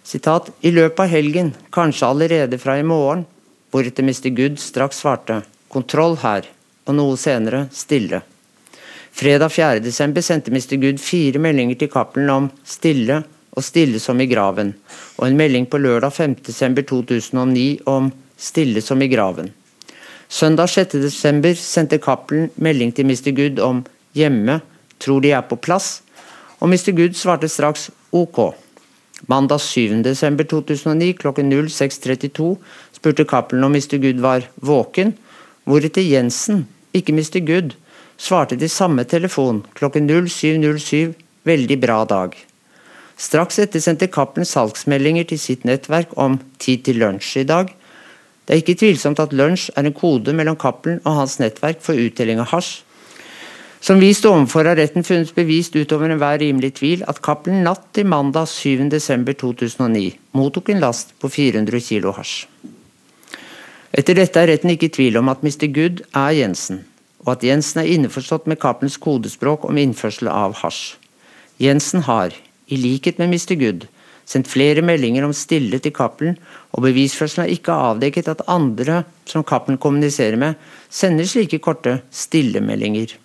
[0.06, 3.26] sitat, 'I løpet av helgen, kanskje allerede fra i morgen',
[3.72, 4.30] hvoretter Mr.
[4.30, 5.42] Good straks svarte
[5.74, 6.46] 'kontroll her',
[6.86, 8.22] og noe senere 'stille'.
[9.12, 10.22] Fredag 4.12.
[10.22, 10.78] sendte Mr.
[10.78, 14.74] Good fire meldinger til Cappelen om 'stille' og 'stille som i graven',
[15.18, 19.52] og en melding på lørdag 5.12.2009 om 'stille som i graven'.
[20.30, 21.56] Søndag 6.12.
[21.56, 23.36] sendte Cappelen melding til Mr.
[23.36, 23.86] Good om
[24.16, 24.62] 'hjemme,
[25.00, 26.02] tror de er på plass',
[26.60, 26.92] og Mr.
[26.96, 28.54] Good svarte straks 'ok'.
[29.28, 32.58] Mandag 7.12.2009 klokken 06.32
[32.94, 33.98] spurte Cappelen om Mr.
[34.02, 35.14] Good var våken,
[35.66, 37.40] hvoretter Jensen, ikke Mr.
[37.46, 37.76] Good,
[38.18, 42.51] svarte til samme telefon klokken 07.07 veldig bra dag.
[43.22, 47.70] Straks etter sendte Cappelen salgsmeldinger til sitt nettverk om tid til lunsj i dag.
[48.46, 52.00] Det er ikke tvilsomt at lunsj er en kode mellom Cappelen og hans nettverk for
[52.02, 52.80] utdeling av hasj.
[53.82, 58.10] Som vist ovenfor har retten funnet bevist utover enhver rimelig tvil at Cappelen natt til
[58.10, 60.04] mandag 7.12.2009
[60.38, 62.36] mottok en last på 400 kg hasj.
[63.98, 65.66] Etter dette er retten ikke i tvil om at Mr.
[65.74, 66.86] Good er Jensen,
[67.26, 70.96] og at Jensen er innforstått med Cappelens kodespråk om innførsel av hasj.
[71.62, 72.34] Jensen har,
[72.72, 73.56] i likhet med Mr.
[73.60, 73.88] Good,
[74.26, 76.38] sendt flere meldinger om stille til Cappelen,
[76.72, 80.56] og bevisførselen har ikke avdekket at andre som Cappelen kommuniserer med,
[80.90, 83.18] sender slike korte stillemeldinger.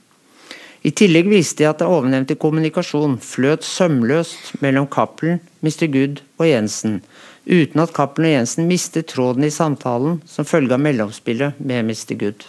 [0.87, 5.87] I tillegg viste de at det ovennevnte kommunikasjon fløt sømløst mellom Cappelen, Mr.
[5.91, 7.01] Good og Jensen,
[7.47, 12.15] uten at Cappelen og Jensen mistet tråden i samtalen som følge av mellomspillet med Mr.
[12.19, 12.47] Good.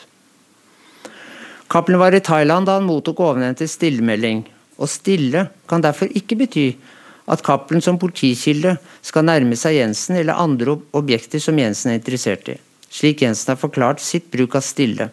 [1.68, 4.46] Cappelen var i Thailand da han mottok ovennevnte stillemelding,
[4.78, 6.68] og stille kan derfor ikke bety
[7.28, 12.48] at Cappelen som politikilde skal nærme seg Jensen eller andre objekter som Jensen er interessert
[12.54, 12.58] i,
[12.90, 15.10] slik Jensen har forklart sitt bruk av stille.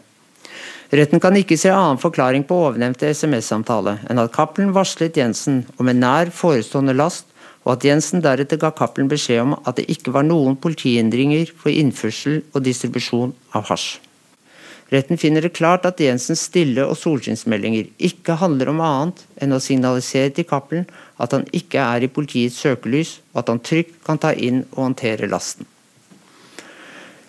[0.94, 5.90] Retten kan ikke se annen forklaring på ovennevnte SMS-samtale enn at Cappelen varslet Jensen om
[5.90, 7.26] en nær forestående last,
[7.64, 11.72] og at Jensen deretter ga Cappelen beskjed om at det ikke var noen politihindringer for
[11.72, 13.96] innførsel og distribusjon av hasj.
[14.94, 19.62] Retten finner det klart at Jensens stille- og solskinnsmeldinger ikke handler om annet enn å
[19.62, 20.84] signalisere til Cappelen
[21.18, 24.84] at han ikke er i politiets søkelys, og at han trygt kan ta inn og
[24.84, 25.66] håndtere lasten.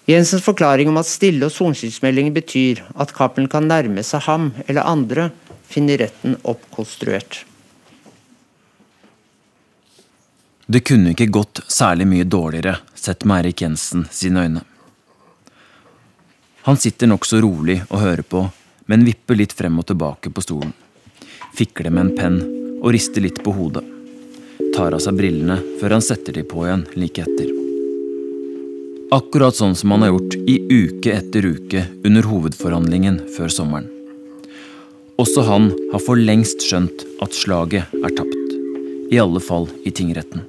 [0.06, 4.86] Jensens forklaring om at stille- og solskinnsmeldinger betyr at Cappelen kan nærme seg ham eller
[4.86, 5.32] andre,
[5.66, 7.42] finner retten oppkonstruert.
[10.68, 14.66] Det kunne ikke gått særlig mye dårligere, sett med Eirik Jensen sine øyne.
[16.66, 18.40] Han sitter nokså rolig og hører på,
[18.90, 20.72] men vipper litt frem og tilbake på stolen.
[21.54, 22.38] Fikler med en penn
[22.80, 23.84] og rister litt på hodet.
[24.74, 27.52] Tar av seg brillene før han setter de på igjen like etter.
[29.14, 33.86] Akkurat sånn som han har gjort i uke etter uke under hovedforhandlingen før sommeren.
[35.22, 38.56] Også han har for lengst skjønt at slaget er tapt.
[39.14, 40.42] I alle fall i tingretten.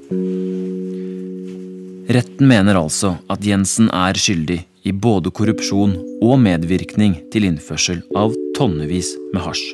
[2.08, 8.34] Retten mener altså at Jensen er skyldig i både korrupsjon og medvirkning til innførsel av
[8.56, 9.64] tonnevis med hasj.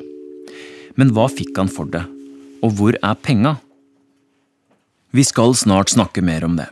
[0.96, 2.04] Men hva fikk han for det,
[2.64, 3.56] og hvor er penga?
[5.12, 6.70] Vi skal snart snakke mer om det,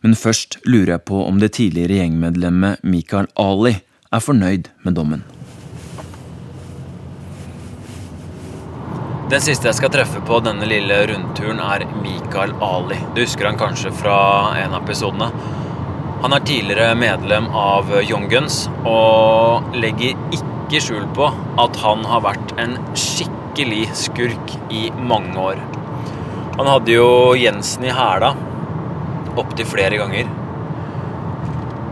[0.00, 3.76] men først lurer jeg på om det tidligere gjengmedlemmet Mikael Ali
[4.14, 5.24] er fornøyd med dommen.
[9.32, 13.00] Den siste jeg skal treffe på denne lille rundturen, er Mikael Ali.
[13.16, 14.16] Du husker han kanskje fra
[14.60, 15.30] en av episodene?
[16.24, 21.26] Han er tidligere medlem av Young Guns og legger ikke skjul på
[21.60, 25.60] at han har vært en skikkelig skurk i mange år.
[26.56, 28.32] Han hadde jo Jensen i hæla
[29.36, 30.32] opptil flere ganger.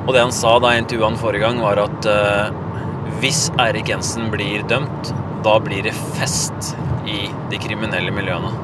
[0.07, 3.92] Og det han sa da jeg intervjua han forrige gang, var at uh, hvis Eirik
[3.92, 5.12] Jensen blir dømt,
[5.45, 6.73] da blir det fest
[7.05, 8.57] i de kriminelle miljøene.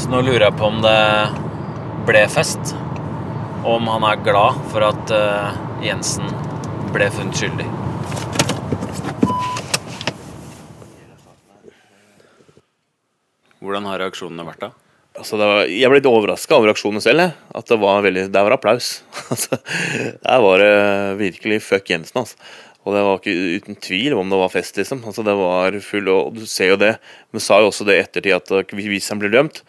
[0.00, 1.00] Så nå lurer jeg på om det
[2.08, 2.78] ble fest,
[3.64, 6.28] om han er glad for at uh, Jensen
[6.94, 7.66] ble funnet skyldig.
[13.58, 14.70] Hvordan har reaksjonene vært da?
[15.18, 17.24] Altså, var, jeg ble litt overraska over reaksjonen selv.
[17.24, 17.34] Jeg.
[17.58, 19.02] At det var veldig, Der var applaus.
[19.34, 19.58] Altså,
[20.22, 20.72] der var det
[21.18, 22.22] virkelig fuck Jensen.
[22.22, 22.38] Altså.
[22.86, 25.02] Og det var ikke uten tvil om det var fest, liksom.
[25.04, 26.94] Altså, det var full, og Du ser jo det.
[27.34, 29.64] Men sa jo også det i ettertid, at uh, hvis han blir dømt,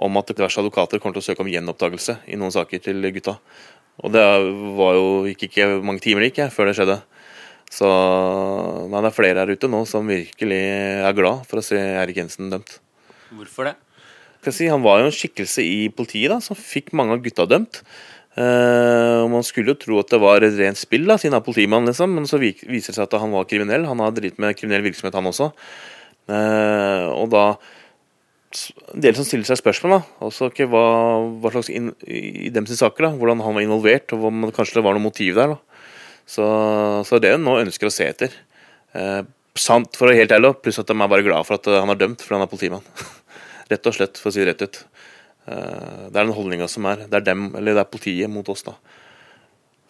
[0.00, 3.36] om at diverse advokater kommer til å søke om gjenopptakelse i noen saker til gutta.
[4.00, 4.24] Og det
[4.78, 7.00] var jo ikke, ikke mange timer gikk før det skjedde.
[7.70, 7.88] Så
[8.90, 10.62] men det er flere her ute nå som virkelig
[11.06, 12.78] er glad for å se Erik Jensen dømt.
[13.36, 13.76] Hvorfor det?
[14.48, 17.82] Si, han var jo en skikkelse i politiet da, som fikk mange av gutta dømt.
[18.38, 21.46] Uh, man skulle jo tro at det var et rent spill, da, siden han er
[21.46, 23.84] politimann, liksom, men så viser det seg at han var kriminell.
[23.90, 25.50] Han har dritt med kriminell virksomhet, han også.
[26.30, 27.44] Uh, og da
[28.50, 30.00] En del som stiller seg spørsmål, da.
[30.26, 30.82] Også, okay, hva,
[31.38, 34.80] hva, slags in, i dem sine saker, da, hvordan han var involvert, og om kanskje
[34.80, 35.54] det var noe motiv der.
[35.54, 35.84] da.
[36.26, 36.46] Så,
[37.06, 38.34] så det er det nå ønsker å se etter.
[38.98, 39.20] Eh,
[39.58, 41.94] sant, for å være helt ærlig, pluss at de er bare glad for at han
[41.94, 42.90] er dømt fordi han er politimann.
[43.70, 44.80] rett og slett, for å si det rett ut.
[45.46, 47.06] Eh, det er den holdninga som er.
[47.06, 48.74] Det er dem, eller det er politiet mot oss, da.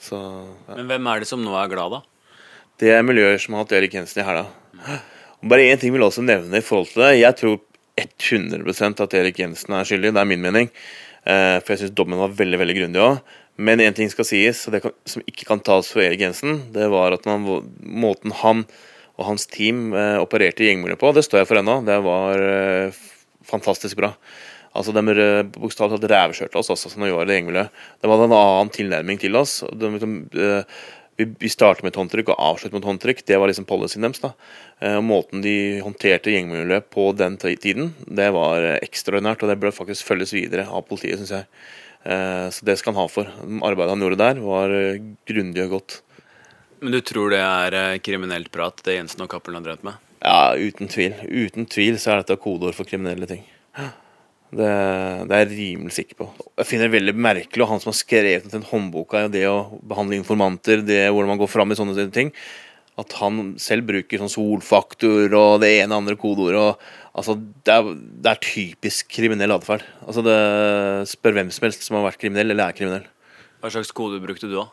[0.01, 0.77] Så, ja.
[0.77, 2.45] Men hvem er det som nå er glad, da?
[2.81, 4.47] Det er miljøer som har hatt Erik Jensen i hæla.
[5.49, 7.11] Bare én ting vil jeg også nevne i forhold til det.
[7.21, 7.59] Jeg tror
[8.07, 10.15] 100 at Erik Jensen er skyldig.
[10.15, 10.71] Det er min mening.
[11.25, 13.21] Eh, for jeg syns dommen var veldig veldig grundig òg.
[13.61, 16.87] Men én ting skal sies, og kan, som ikke kan tas for Erik Jensen, det
[16.93, 17.45] var at man,
[17.85, 18.65] måten han
[19.21, 21.81] og hans team eh, opererte i gjengmiljøet på, det står jeg for ennå.
[21.85, 23.03] Det var eh,
[23.45, 24.15] fantastisk bra.
[24.71, 25.03] Altså, De
[25.51, 27.85] bokstavelig talt rævkjørte oss også, som de gjorde i gjengmiljøet.
[28.01, 29.59] Det var en annen tilnærming til oss.
[29.75, 30.83] De, de, uh,
[31.21, 33.23] vi, vi startet med et håndtrykk og avsluttet med et håndtrykk.
[33.29, 34.23] Det var liksom policyen deres.
[34.23, 34.33] da.
[34.97, 35.55] Og måten de
[35.85, 39.45] håndterte gjengmiljøet på den tiden, det var ekstraordinært.
[39.45, 41.49] Og det bør faktisk følges videre av politiet, syns jeg.
[42.01, 43.29] Uh, så det skal han ha for.
[43.61, 44.77] Arbeidet han gjorde der, var
[45.29, 46.01] grundig og godt.
[46.81, 50.01] Men du tror det er kriminelt prat, det Jensen og Cappelen har drevet med?
[50.21, 51.17] Ja, uten tvil.
[51.29, 53.45] Uten tvil så er dette kodeord for kriminelle ting.
[54.51, 54.71] Det,
[55.31, 56.27] det, er jeg rimelig sikker på.
[56.59, 60.19] Jeg finner det veldig merkelig, og han som har skrevet den håndboka, det å behandle
[60.19, 62.33] informanter, det hvordan man går fram i sånne ting,
[62.99, 66.91] at han selv bruker sånn solfaktor og det ene og andre kodeordet.
[67.15, 69.87] Altså, det, er, det er typisk kriminell atferd.
[70.05, 70.25] Altså,
[71.09, 73.07] spør hvem som helst som har vært kriminell eller er kriminell.
[73.63, 74.67] Hva slags kode brukte du, da?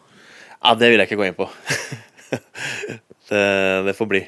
[0.58, 1.48] Ja, Det vil jeg ikke gå inn på.
[3.30, 3.46] det,
[3.88, 4.26] det får bli.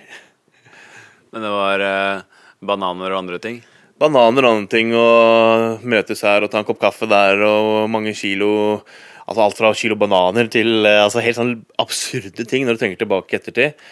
[1.33, 2.23] Men det var eh,
[2.65, 3.59] bananer og andre ting?
[3.99, 8.15] Bananer og andre ting, og møtes her og ta en kopp kaffe der, og mange
[8.17, 8.81] kilo
[9.29, 13.03] Altså alt fra kilo bananer til eh, altså helt sånn absurde ting når du tenker
[13.03, 13.83] tilbake i ettertid.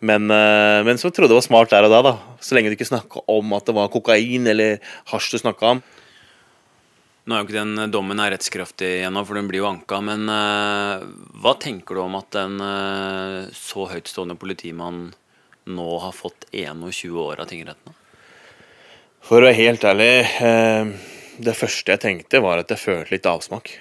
[0.00, 2.14] Men, eh, men trodde jeg det var smart der og da, da.
[2.40, 4.80] Så lenge du ikke snakka om at det var kokain eller
[5.12, 5.82] hasj du snakka om.
[7.26, 9.98] Nå er jo ikke den dommen er rettskraftig ennå, for den blir jo anka.
[10.04, 11.02] Men uh,
[11.42, 15.08] hva tenker du om at en uh, så høytstående politimann
[15.66, 17.95] nå har fått 21 år av tingrettene?
[19.26, 20.90] For å være helt ærlig, eh,
[21.42, 23.72] det første jeg tenkte var at jeg følte litt avsmak.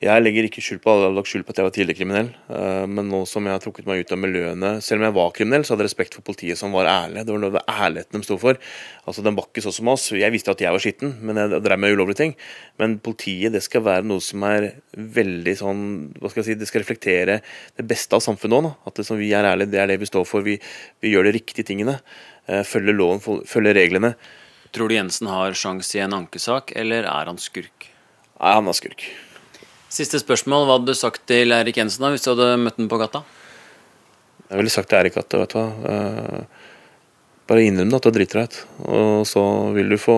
[0.00, 0.92] Jeg legger ikke skjul på,
[1.24, 4.00] skjul på at jeg var tidligere kriminell, eh, men nå som jeg har trukket meg
[4.00, 6.72] ut av miljøene Selv om jeg var kriminell, så hadde jeg respekt for politiet som
[6.72, 7.24] var ærlige.
[7.24, 8.58] Det var noe ærligheten de sto for.
[9.06, 10.10] Altså, Den var ikke sånn som oss.
[10.12, 12.34] Jeg visste at jeg var skitten, men jeg drev med ulovlige ting.
[12.78, 16.68] Men politiet det skal være noe som er veldig sånn hva skal jeg si, Det
[16.68, 18.76] skal reflektere det beste av samfunnet òg.
[18.84, 20.44] At det som vi er ærlige, det er det vi står for.
[20.44, 20.60] Vi,
[21.00, 22.00] vi gjør de riktige tingene.
[22.46, 24.12] Eh, følger loven, følger reglene.
[24.70, 27.88] Tror du Jensen har sjanse i en ankesak, eller er han skurk?
[28.38, 29.02] Nei, han er skurk.
[29.90, 30.66] Siste spørsmål.
[30.68, 33.24] Hva hadde du sagt til Eirik Jensen da, hvis du hadde møtt ham på gata?
[34.46, 36.70] Jeg ville sagt til Eirik at vet du hva, uh,
[37.50, 38.60] bare innrøm at du er deg ut.
[38.86, 39.42] Og så
[39.74, 40.16] vil du få,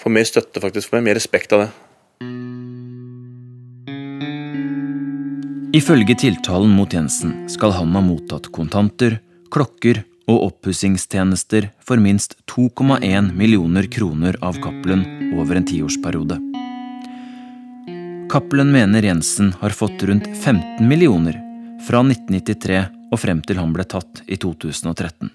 [0.00, 1.70] få mer støtte, faktisk, Få mer respekt av det.
[5.76, 9.20] Ifølge tiltalen mot Jensen skal han ha mottatt kontanter,
[9.52, 16.38] klokker og oppussingstjenester for minst 2,1 millioner kroner av Cappelen over en tiårsperiode.
[18.30, 21.34] Cappelen mener Jensen har fått rundt 15 millioner
[21.86, 25.32] fra 1993 og frem til han ble tatt i 2013.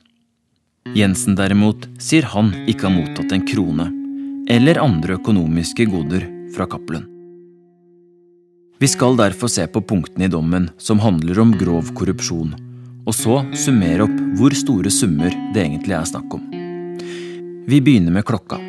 [0.95, 3.89] Jensen derimot sier han ikke har mottatt en krone
[4.47, 6.23] eller andre økonomiske goder
[6.55, 7.03] fra Cappelen.
[8.79, 12.53] Vi skal derfor se på punktene i dommen som handler om grov korrupsjon,
[13.05, 16.43] og så summere opp hvor store summer det egentlig er snakk om.
[17.65, 18.59] Vi begynner med klokka.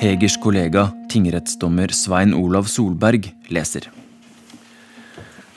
[0.00, 3.90] Hegers kollega, tingrettsdommer Svein Olav Solberg, leser.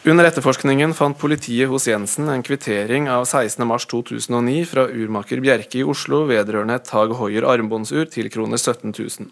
[0.03, 6.25] Under etterforskningen fant politiet hos Jensen en kvittering av 16.3.2009 fra urmaker Bjerke i Oslo
[6.27, 9.31] vedrørende et Tag Hoier armbåndsur til kroner 17 000.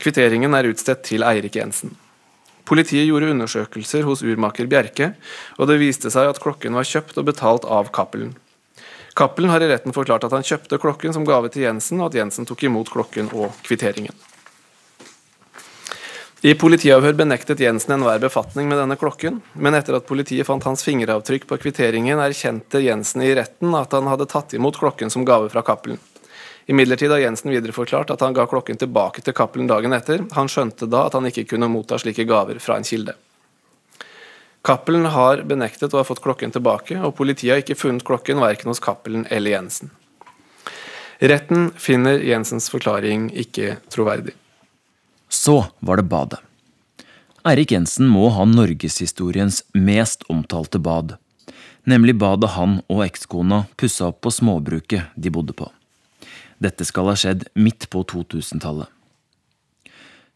[0.00, 1.96] Kvitteringen er utstedt til Eirik Jensen.
[2.70, 5.08] Politiet gjorde undersøkelser hos urmaker Bjerke,
[5.58, 8.36] og det viste seg at klokken var kjøpt og betalt av Cappelen.
[9.18, 12.20] Cappelen har i retten forklart at han kjøpte klokken som gave til Jensen, og at
[12.20, 14.14] Jensen tok imot klokken og kvitteringen.
[16.46, 20.86] I politiavhør benektet Jensen enhver befatning med denne klokken, men etter at politiet fant hans
[20.86, 25.50] fingeravtrykk på kvitteringen, erkjente Jensen i retten at han hadde tatt imot klokken som gave
[25.52, 26.00] fra Cappelen.
[26.70, 30.22] Imidlertid har Jensen videre forklart at han ga klokken tilbake til Cappelen dagen etter.
[30.36, 33.16] Han skjønte da at han ikke kunne motta slike gaver fra en kilde.
[34.62, 38.70] Cappelen har benektet å ha fått klokken tilbake, og politiet har ikke funnet klokken verken
[38.70, 39.90] hos Cappelen eller Jensen.
[41.18, 44.36] Retten finner Jensens forklaring ikke troverdig.
[45.26, 46.38] Så var det badet.
[47.50, 51.16] Eirik Jensen må ha norgeshistoriens mest omtalte bad.
[51.82, 55.66] Nemlig badet han og ekskona pussa opp på småbruket de bodde på.
[56.60, 58.88] Dette skal ha skjedd midt på 2000-tallet.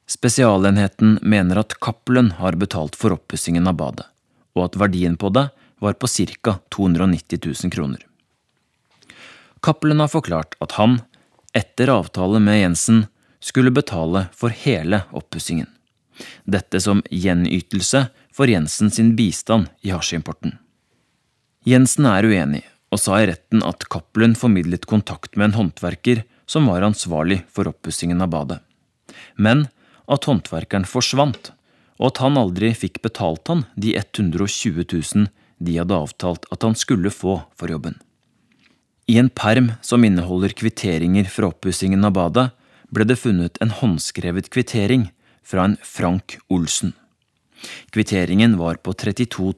[0.08, 4.06] Spesialenheten mener at Cappelen har betalt for oppussingen av badet,
[4.56, 5.48] og at verdien på det
[5.84, 6.58] var på ca.
[6.72, 8.00] 290 000 kroner.
[9.64, 10.98] Cappelen har forklart at han,
[11.56, 13.06] etter avtale med Jensen,
[13.40, 15.68] skulle betale for hele oppussingen.
[16.44, 20.56] Dette som gjenytelse for Jensen sin bistand i hasjimporten.
[21.64, 22.62] Jensen er uenig,
[22.94, 27.66] og sa i retten at Cappelen formidlet kontakt med en håndverker som var ansvarlig for
[27.66, 28.60] oppussingen av badet,
[29.34, 29.66] men
[30.06, 31.50] at håndverkeren forsvant,
[31.98, 35.30] og at han aldri fikk betalt han de 120 000
[35.64, 37.96] de hadde avtalt at han skulle få for jobben.
[39.10, 42.46] I en perm som inneholder kvitteringer fra oppussingen av badet,
[42.94, 45.08] ble det funnet en håndskrevet kvittering
[45.44, 46.94] fra en Frank Olsen.
[47.92, 49.52] Kvitteringen var på 32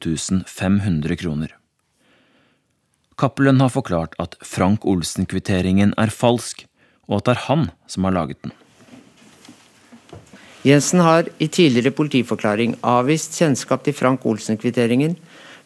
[0.47, 1.55] 500 kroner.
[3.17, 6.67] Cappelen har forklart at Frank Olsen-kvitteringen er falsk,
[7.09, 8.53] og at det er han som har laget den.
[10.67, 15.17] Jensen har i tidligere politiforklaring avvist kjennskap til Frank Olsen-kvitteringen,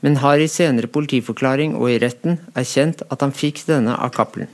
[0.00, 4.50] men har i senere politiforklaring og i retten erkjent at han fikk denne av Cappelen.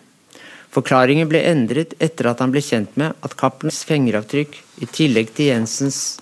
[0.72, 5.52] Forklaringen ble endret etter at han ble kjent med at Cappelens fingeravtrykk, i tillegg til
[5.52, 6.18] Jensens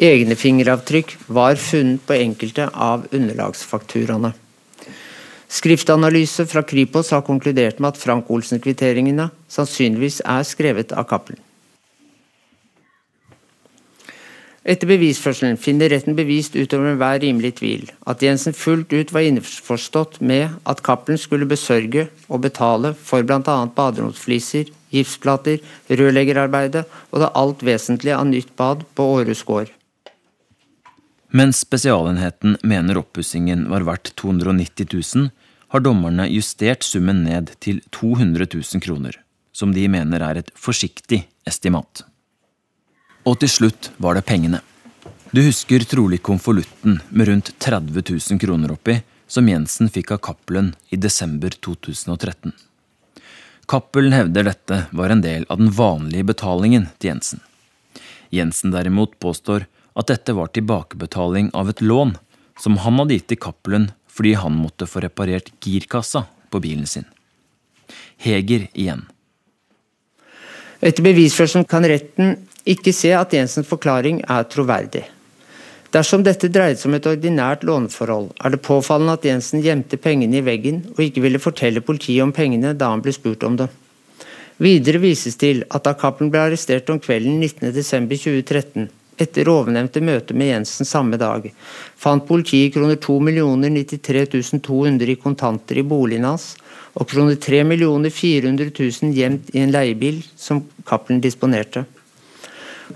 [0.00, 4.30] Egne fingeravtrykk var funnet på enkelte av underlagsfakturaene.
[5.50, 11.42] Skriftanalyse fra Kripos har konkludert med at Frank Olsen-kvitteringene sannsynligvis er skrevet av Cappelen.
[14.70, 20.20] Etter bevisførselen finner retten bevist utover enhver rimelig tvil at Jensen fullt ut var innforstått
[20.20, 23.40] med at Cappelen skulle besørge og betale for bl.a.
[23.76, 25.60] baderomsfliser, gipsplater,
[25.92, 29.74] rørleggerarbeidet og det alt vesentlige av nytt bad på Århus gård.
[31.30, 35.28] Mens Spesialenheten mener oppussingen var verdt 290 000,
[35.68, 39.14] har dommerne justert summen ned til 200 000 kroner,
[39.52, 42.02] som de mener er et forsiktig estimat.
[43.22, 44.58] Og til slutt var det pengene.
[45.30, 48.98] Du husker trolig konvolutten med rundt 30 000 kroner oppi,
[49.30, 52.50] som Jensen fikk av Cappelen i desember 2013.
[53.70, 57.44] Cappelen hevder dette var en del av den vanlige betalingen til Jensen.
[58.34, 59.68] Jensen derimot påstår
[59.98, 62.16] at dette var tilbakebetaling av et lån
[62.60, 67.06] som han hadde gitt til Cappelen fordi han måtte få reparert girkassa på bilen sin.
[68.20, 69.06] Heger igjen.
[70.80, 72.36] Etter bevisførselen kan retten
[72.68, 75.06] ikke se at Jensens forklaring er troverdig.
[75.90, 80.38] Dersom dette dreide seg om et ordinært låneforhold, er det påfallende at Jensen gjemte pengene
[80.38, 83.66] i veggen og ikke ville fortelle politiet om pengene da han ble spurt om det.
[84.60, 88.86] Videre vises til at da Cappelen ble arrestert om kvelden 19.12.2013,
[89.20, 91.46] etter ovennevnte møte med Jensen samme dag,
[92.00, 96.54] fant politiet kroner 2 93 200 i kontanter i boligen hans,
[96.94, 97.62] og kroner 3
[98.10, 101.84] 400 000 gjemt i en leiebil som Cappelen disponerte.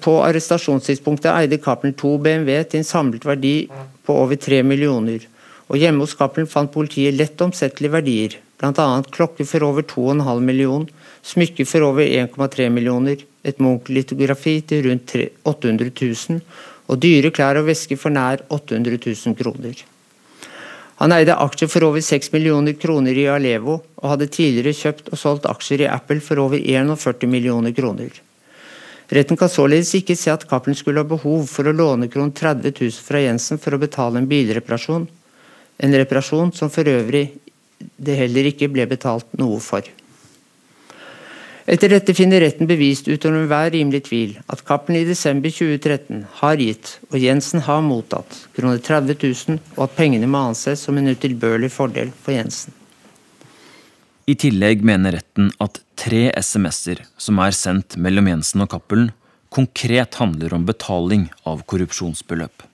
[0.02, 3.68] På arrestasjonstidspunktet eide Cappelen to BMW til en samlet verdi
[4.04, 5.28] på over 3 millioner,
[5.68, 8.88] og hjemme hos Cappelen fant politiet lett omsettelige verdier, bl.a.
[9.14, 10.90] klokke for over 2,5 millioner,
[11.22, 15.14] smykker for over 1,3 millioner, et Munch-litografi til rundt
[15.44, 16.40] 800 000
[16.88, 19.84] og dyre klær og vesker for nær 800 000 kroner.
[21.00, 25.18] Han eide aksjer for over 6 millioner kroner i Alevo, og hadde tidligere kjøpt og
[25.18, 28.12] solgt aksjer i Apple for over 41 millioner kroner.
[29.14, 32.72] Retten kan således ikke se at Cappelen skulle ha behov for å låne kron 30
[32.78, 35.04] 000 fra Jensen for å betale en bilreparasjon,
[35.84, 37.26] en reparasjon som for øvrig
[37.96, 39.84] det heller ikke ble betalt noe for.
[41.64, 46.60] Etter dette finner retten bevist utover enhver rimelig tvil at Cappelen i desember 2013 har
[46.60, 51.08] gitt, og Jensen har mottatt, kroner 30 000, og at pengene må anses som en
[51.08, 52.76] utilbørlig fordel for Jensen.
[54.28, 59.10] I tillegg mener retten at tre SMS-er som er sendt mellom Jensen og Cappelen,
[59.48, 62.64] konkret handler om betaling av korrupsjonsbeløp.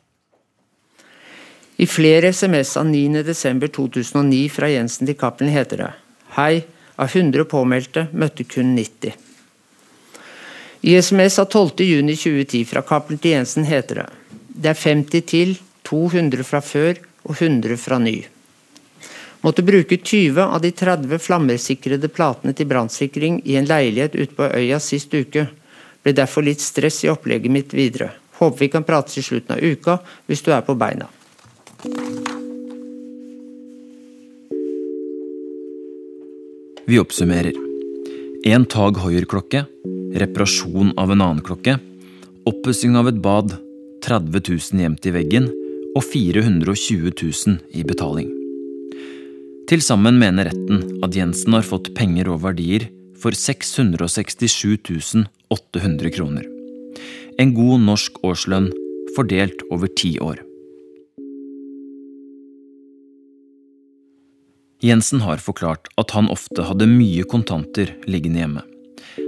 [1.81, 5.91] I flere SMS av 9.12.2009 fra Jensen til Cappelen heter det
[6.35, 6.65] Hei,
[7.01, 9.17] av 100 påmeldte møtte kun 90.
[10.81, 14.09] I SMS av 12.6.2010 fra Cappelen til Jensen heter det
[14.61, 15.55] det er 50 til,
[15.89, 18.19] 200 fra før og 100 fra ny.
[19.41, 24.51] Måtte bruke 20 av de 30 flammersikrede platene til brannsikring i en leilighet ute på
[24.51, 25.47] øya sist uke.
[26.05, 28.13] Ble derfor litt stress i opplegget mitt videre.
[28.41, 29.97] Håper vi kan prates i slutten av uka
[30.29, 31.09] hvis du er på beina.
[36.91, 37.55] Vi oppsummerer.
[38.51, 39.61] En Tag Hoier-klokke,
[40.19, 41.77] reparasjon av en annen klokke,
[42.51, 43.53] oppussing av et bad,
[44.03, 45.47] 30 000 gjemt i veggen
[45.95, 48.27] og 420 000 i betaling.
[49.71, 52.89] Til sammen mener retten at Jensen har fått penger og verdier
[53.23, 56.43] for 667 800 kroner.
[57.39, 58.73] En god norsk årslønn
[59.15, 60.43] fordelt over ti år.
[64.81, 68.63] Jensen har forklart at han ofte hadde mye kontanter liggende hjemme.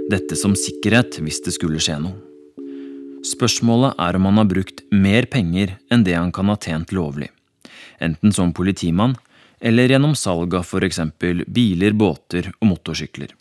[0.09, 2.17] Dette som sikkerhet hvis det skulle skje noe.
[3.23, 7.29] Spørsmålet er om han har brukt mer penger enn det han kan ha tjent lovlig.
[8.01, 9.15] Enten som politimann
[9.63, 10.99] eller gjennom salg av f.eks.
[11.47, 13.31] biler, båter og motorsykler.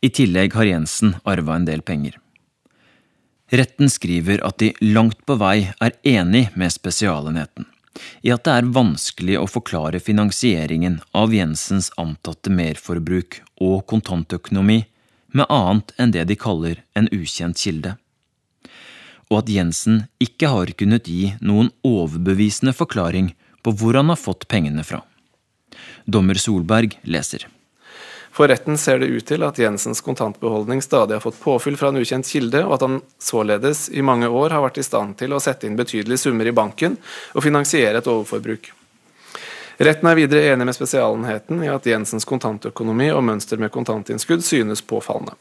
[0.00, 2.16] I tillegg har Jensen arva en del penger.
[3.52, 7.68] Retten skriver at de langt på vei er enig med Spesialenheten
[8.22, 14.82] i at det er vanskelig å forklare finansieringen av Jensens antatte merforbruk og kontantøkonomi
[15.36, 17.96] med annet enn det de kaller en ukjent kilde.
[19.28, 24.48] Og at Jensen ikke har kunnet gi noen overbevisende forklaring på hvor han har fått
[24.48, 25.02] pengene fra.
[26.08, 27.44] Dommer Solberg leser.
[28.38, 31.96] For retten ser det ut til at Jensens kontantbeholdning stadig har fått påfyll fra en
[31.98, 35.40] ukjent kilde, og at han således i mange år har vært i stand til å
[35.42, 36.94] sette inn betydelige summer i banken
[37.34, 38.68] og finansiere et overforbruk.
[39.82, 44.84] Retten er videre enig med Spesialenheten i at Jensens kontantøkonomi og mønster med kontantinnskudd synes
[44.86, 45.34] påfallende.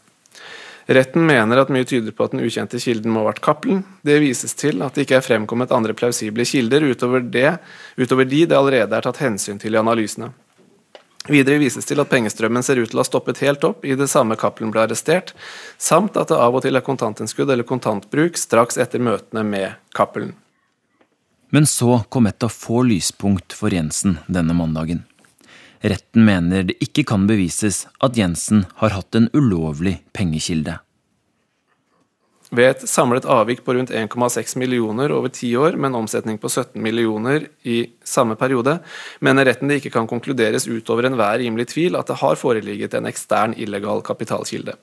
[0.89, 3.85] Retten mener at mye tyder på at den ukjente kilden må ha vært Cappelen.
[4.01, 7.59] Det vises til at det ikke er fremkommet andre plausible kilder utover, det,
[7.93, 10.33] utover de det allerede er tatt hensyn til i analysene.
[11.27, 14.07] Videre vises til at pengestrømmen ser ut til å ha stoppet helt opp i det
[14.07, 15.33] samme Cappelen ble arrestert,
[15.77, 20.33] samt at det av og til er kontantinnskudd eller kontantbruk straks etter møtene med Cappelen.
[21.51, 25.03] Men så kom et av få lyspunkt for Jensen denne mandagen.
[25.83, 30.79] Retten mener det ikke kan bevises at Jensen har hatt en ulovlig pengekilde.
[32.47, 36.47] Ved et samlet avvik på rundt 1,6 millioner over ti år, med en omsetning på
[36.47, 38.77] 17 millioner i samme periode,
[39.19, 43.09] mener retten det ikke kan konkluderes utover enhver rimelig tvil at det har foreligget en
[43.09, 44.77] ekstern illegal kapitalkilde.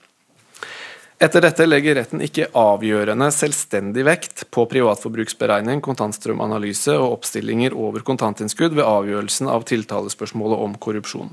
[1.25, 8.77] Etter dette legger retten ikke avgjørende selvstendig vekt på privatforbruksberegning, kontantstrømanalyse og oppstillinger over kontantinnskudd
[8.77, 11.33] ved avgjørelsen av tiltalespørsmålet om korrupsjon.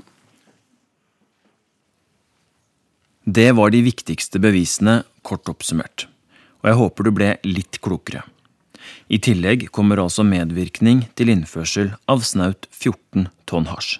[3.22, 6.08] Det var de viktigste bevisene, kort oppsummert
[6.62, 8.22] og jeg håper du ble litt klokere.
[9.12, 13.98] I tillegg kommer altså medvirkning til innførsel av snaut 14 tonn hasj.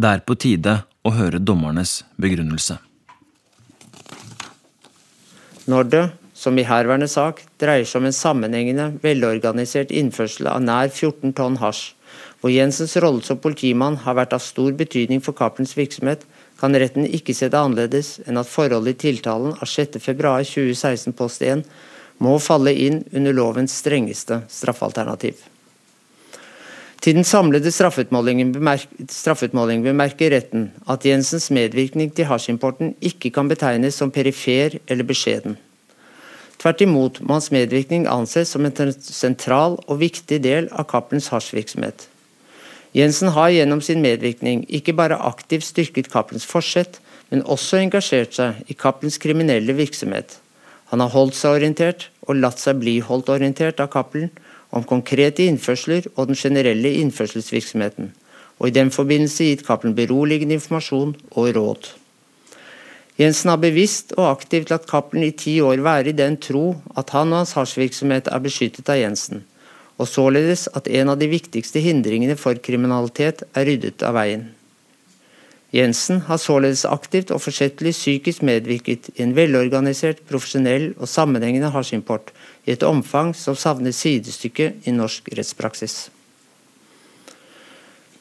[0.00, 2.78] Det er på tide å høre dommernes begrunnelse.
[5.70, 6.04] Når det,
[6.34, 11.60] som i herværende sak, dreier seg om en sammenhengende, velorganisert innførsel av nær 14 tonn
[11.60, 11.92] hasj,
[12.40, 16.24] hvor Jensens rolle som politimann har vært av stor betydning for Cappelens virksomhet,
[16.60, 21.64] kan retten ikke se det annerledes enn at forholdet i tiltalen av 6.2.2016 post 1
[22.20, 25.40] må falle inn under lovens strengeste straffalternativ.
[27.00, 34.12] Til den samlede straffutmålingen bemerker retten at Jensens medvirkning til hasjimporten ikke kan betegnes som
[34.12, 35.56] perifer eller beskjeden.
[36.60, 42.04] Tvert imot må hans medvirkning anses som en sentral og viktig del av Cappelens hasjvirksomhet.
[42.96, 46.98] Jensen har gjennom sin medvirkning ikke bare aktivt styrket Cappelens forsett,
[47.30, 50.40] men også engasjert seg i Cappelens kriminelle virksomhet.
[50.90, 54.32] Han har holdt seg orientert, og latt seg bli holdt orientert av Cappelen,
[54.74, 58.10] om konkrete innførsler og den generelle innførselsvirksomheten,
[58.58, 61.92] og i den forbindelse gitt Cappelen beroligende informasjon og råd.
[63.20, 67.10] Jensen har bevisst og aktivt latt Cappelen i ti år være i den tro at
[67.14, 69.44] han og hans hasjvirksomhet er beskyttet av Jensen,
[70.00, 74.46] og således at en av de viktigste hindringene for kriminalitet er ryddet av veien.
[75.70, 82.32] Jensen har således aktivt og forsettlig psykisk medvirket i en velorganisert, profesjonell og sammenhengende hasjimport
[82.66, 86.08] i et omfang som savner sidestykke i norsk rettspraksis.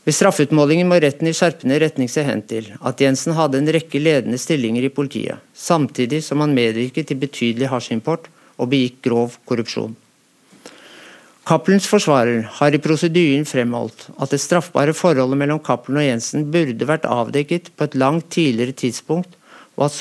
[0.06, 4.02] Ved straffeutmålingen må retten i skjerpende retning se hen til at Jensen hadde en rekke
[4.02, 9.98] ledende stillinger i politiet, samtidig som han medvirket til betydelig hasjimport og begikk grov korrupsjon.
[11.50, 16.86] Cappelens forsvarer har i prosedyren fremholdt at det straffbare forholdet mellom Cappelen og Jensen burde
[16.86, 19.32] vært avdekket på et langt tidligere tidspunkt,
[19.74, 19.96] og at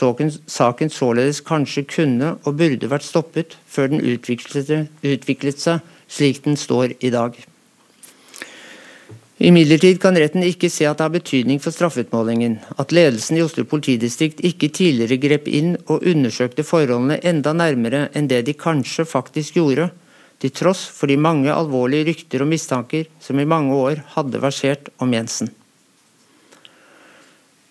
[0.52, 6.92] saken således kanskje kunne og burde vært stoppet før den utviklet, seg slik den står
[7.00, 7.38] i dag.
[9.40, 13.64] Imidlertid kan retten ikke se at det har betydning for straffeutmålingen at ledelsen i Oslo
[13.64, 19.56] politidistrikt ikke tidligere grep inn og undersøkte forholdene enda nærmere enn det de kanskje faktisk
[19.62, 19.88] gjorde,
[20.38, 24.90] til tross for de mange alvorlige rykter og mistanker som i mange år hadde versert
[25.02, 25.50] om Jensen.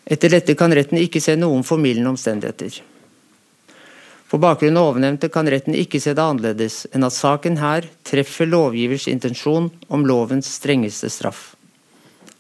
[0.07, 2.79] Etter dette kan retten ikke se noen formildende omstendigheter.
[4.27, 8.49] På bakgrunn av ovennevnte kan retten ikke se det annerledes enn at saken her treffer
[8.49, 11.53] lovgivers intensjon om lovens strengeste straff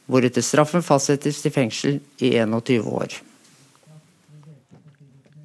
[0.07, 3.19] hvoretter straffen fastsettes til fengsel i 21 år.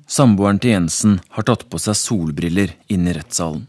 [0.07, 3.67] Samboeren til Jensen har tatt på seg solbriller inn i rettssalen.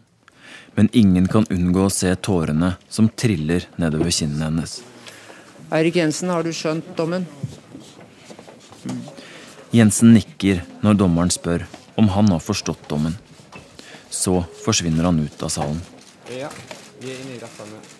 [0.76, 4.80] Men ingen kan unngå å se tårene som triller nedover kinnene hennes.
[5.74, 7.28] Eirik Jensen, har du skjønt dommen?
[9.74, 11.68] Jensen nikker når dommeren spør
[11.98, 13.18] om han har forstått dommen.
[14.10, 15.82] Så forsvinner han ut av salen.
[16.30, 16.50] Ja,
[17.02, 17.93] vi er inne i rettssalen.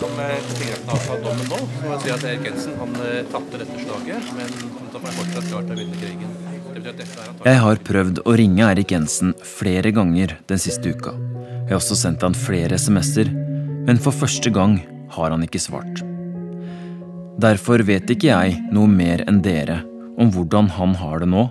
[0.00, 1.58] Vi om tingretten avklart dommen nå.
[1.82, 4.52] Må jeg si at Erik Jensen han eh, tapte dette slaget, men
[4.94, 6.36] han er fortsatt klar til å vinne krigen.
[7.44, 11.14] Jeg har prøvd å ringe Erik Jensen flere ganger den siste uka.
[11.66, 13.30] Jeg har også sendt han flere SMS-er,
[13.88, 14.78] men for første gang
[15.16, 16.02] har han ikke svart.
[17.38, 19.82] Derfor vet ikke jeg noe mer enn dere
[20.18, 21.48] om hvordan han har det nå,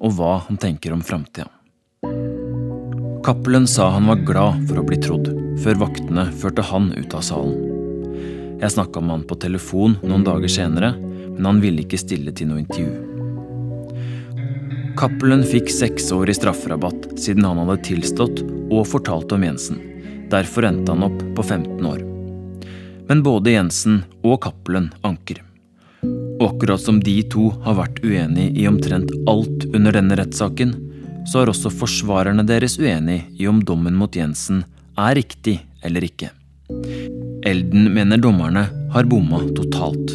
[0.00, 1.48] og hva han tenker om framtida.
[3.24, 5.28] Cappelen sa han var glad for å bli trodd,
[5.60, 7.69] før vaktene førte han ut av salen.
[8.60, 12.50] Jeg snakka med han på telefon noen dager senere, men han ville ikke stille til
[12.50, 12.92] noe intervju.
[15.00, 19.78] Cappelen fikk seks år i strafferabatt siden han hadde tilstått og fortalt om Jensen.
[20.30, 22.02] Derfor endte han opp på 15 år.
[23.08, 25.40] Men både Jensen og Cappelen anker.
[26.04, 30.76] Og akkurat som de to har vært uenige i omtrent alt under denne rettssaken,
[31.28, 34.62] så er også forsvarerne deres uenige i om dommen mot Jensen
[35.00, 36.30] er riktig eller ikke.
[37.40, 40.12] Elden mener dommerne har bomma totalt.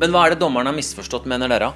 [0.00, 1.68] Men hva er det dommerne har misforstått, mener dere?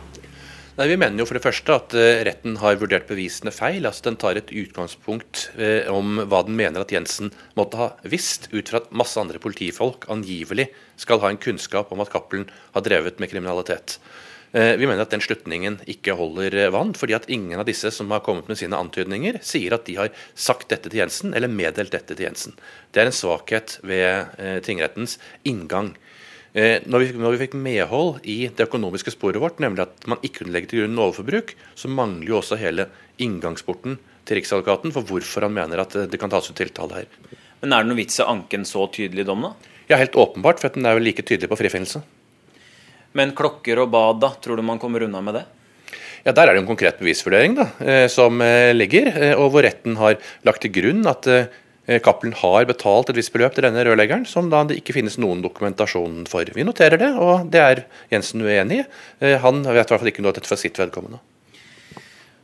[0.79, 3.85] Nei, Vi mener jo for det første at uh, retten har vurdert bevisene feil.
[3.85, 8.49] altså Den tar et utgangspunkt uh, om hva den mener at Jensen måtte ha visst,
[8.57, 12.87] ut fra at masse andre politifolk angivelig skal ha en kunnskap om at Cappelen har
[12.89, 13.99] drevet med kriminalitet.
[14.55, 17.91] Eh, vi mener at den slutningen ikke holder eh, vann, fordi at ingen av disse
[17.91, 21.51] som har kommet med sine antydninger, sier at de har sagt dette til Jensen eller
[21.51, 22.55] meddelt dette til Jensen.
[22.95, 25.97] Det er en svakhet ved eh, tingrettens inngang.
[26.55, 30.45] Når vi, når vi, fikk medhold i det økonomiske sporet vårt, nemlig at man ikke
[30.45, 32.85] kunne legge til grunn overforbruk, så mangler jo også hele
[33.19, 37.41] inngangsporten til Riksadvokaten for hvorfor han mener at det kan tas ut tiltale her.
[37.59, 39.73] Men Er det noen vits i å anke en så tydelig dom, da?
[39.91, 42.05] Ja, helt åpenbart, for den er jo like tydelig på frifinnelse.
[43.15, 44.33] Men klokker og bad, da?
[44.43, 45.45] Tror du man kommer unna med det?
[46.25, 49.63] Ja, Der er det en konkret bevisvurdering da, eh, som eh, ligger, eh, og hvor
[49.67, 51.29] retten har lagt til grunn at
[52.01, 55.43] Cappelen har betalt et visst beløp til denne rørleggeren, som da det ikke finnes noen
[55.45, 56.49] dokumentasjon for.
[56.57, 58.87] Vi noterer det, og det er Jensen uenig i.
[59.43, 61.21] Han vet i hvert fall ikke noe av dette for sitt vedkommende.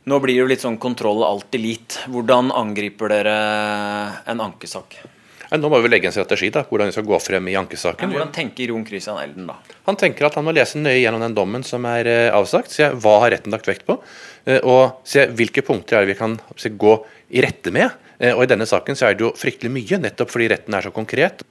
[0.05, 2.05] Nå blir det jo litt sånn kontroll alt elite.
[2.13, 3.33] Hvordan angriper dere
[4.29, 4.99] en ankesak?
[5.51, 8.07] Nå må vi legge en strategi da, hvordan vi skal gå frem i ankesaken.
[8.07, 9.57] Men hvordan tenker Jon Christian Elden da?
[9.89, 12.87] Han tenker at han må lese nøye gjennom den dommen som er eh, avsagt, se
[12.87, 13.97] hva har retten lagt vekt på,
[14.47, 16.93] eh, og se hvilke punkter er det vi kan se, gå
[17.35, 17.91] i rette med.
[18.23, 20.87] Eh, og I denne saken så er det jo fryktelig mye, nettopp fordi retten er
[20.87, 21.43] så konkret.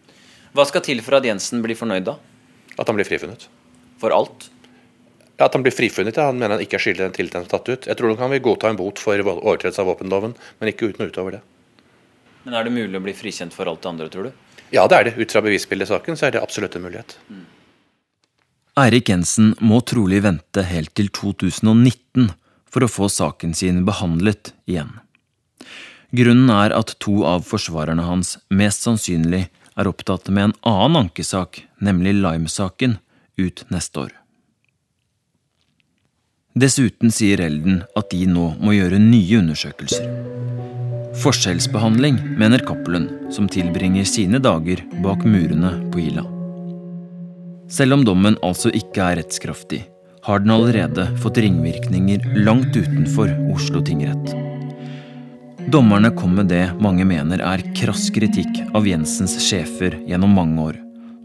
[0.57, 2.17] Hva skal til for at Jensen blir fornøyd, da?
[2.81, 3.51] At han blir frifunnet.
[4.01, 4.49] For alt?
[5.37, 6.17] Ja, At han blir frifunnet.
[6.17, 6.31] Ja.
[6.33, 7.85] Han mener han ikke er skyldig i den tiltalen tatt ut.
[7.85, 11.37] Jeg tror han vil godta en bot for overtredelse av våpenloven, men ikke uten utover
[11.37, 11.47] det.
[12.45, 14.33] Men Er det mulig å bli frikjent for alt det andre, tror du?
[14.71, 15.17] Ja, det er det.
[15.19, 17.17] Ut fra bevisbildet i saken så er det absolutt en mulighet.
[18.81, 22.31] Eirik Jensen må trolig vente helt til 2019
[22.71, 24.95] for å få saken sin behandlet igjen.
[26.17, 31.65] Grunnen er at to av forsvarerne hans mest sannsynlig er opptatt med en annen ankesak,
[31.79, 32.99] nemlig Lime-saken,
[33.39, 34.17] ut neste år.
[36.59, 40.09] Dessuten sier Elden at de nå må gjøre nye undersøkelser.
[41.15, 46.23] Forskjellsbehandling, mener Cappelen, som tilbringer sine dager bak murene på Ila.
[47.71, 49.81] Selv om dommen altså ikke er rettskraftig,
[50.23, 54.35] har den allerede fått ringvirkninger langt utenfor Oslo tingrett.
[55.71, 60.81] Dommerne kom med det mange mener er krass kritikk av Jensens sjefer gjennom mange år,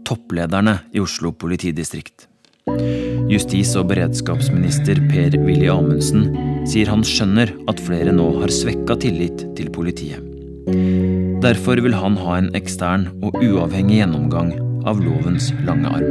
[0.06, 2.26] topplederne i Oslo politidistrikt.
[3.30, 9.70] Justis- og beredskapsminister Per-Willy Amundsen sier han skjønner at flere nå har svekka tillit til
[9.74, 10.22] politiet.
[11.42, 14.54] Derfor vil han ha en ekstern og uavhengig gjennomgang
[14.86, 16.10] av lovens lange arm.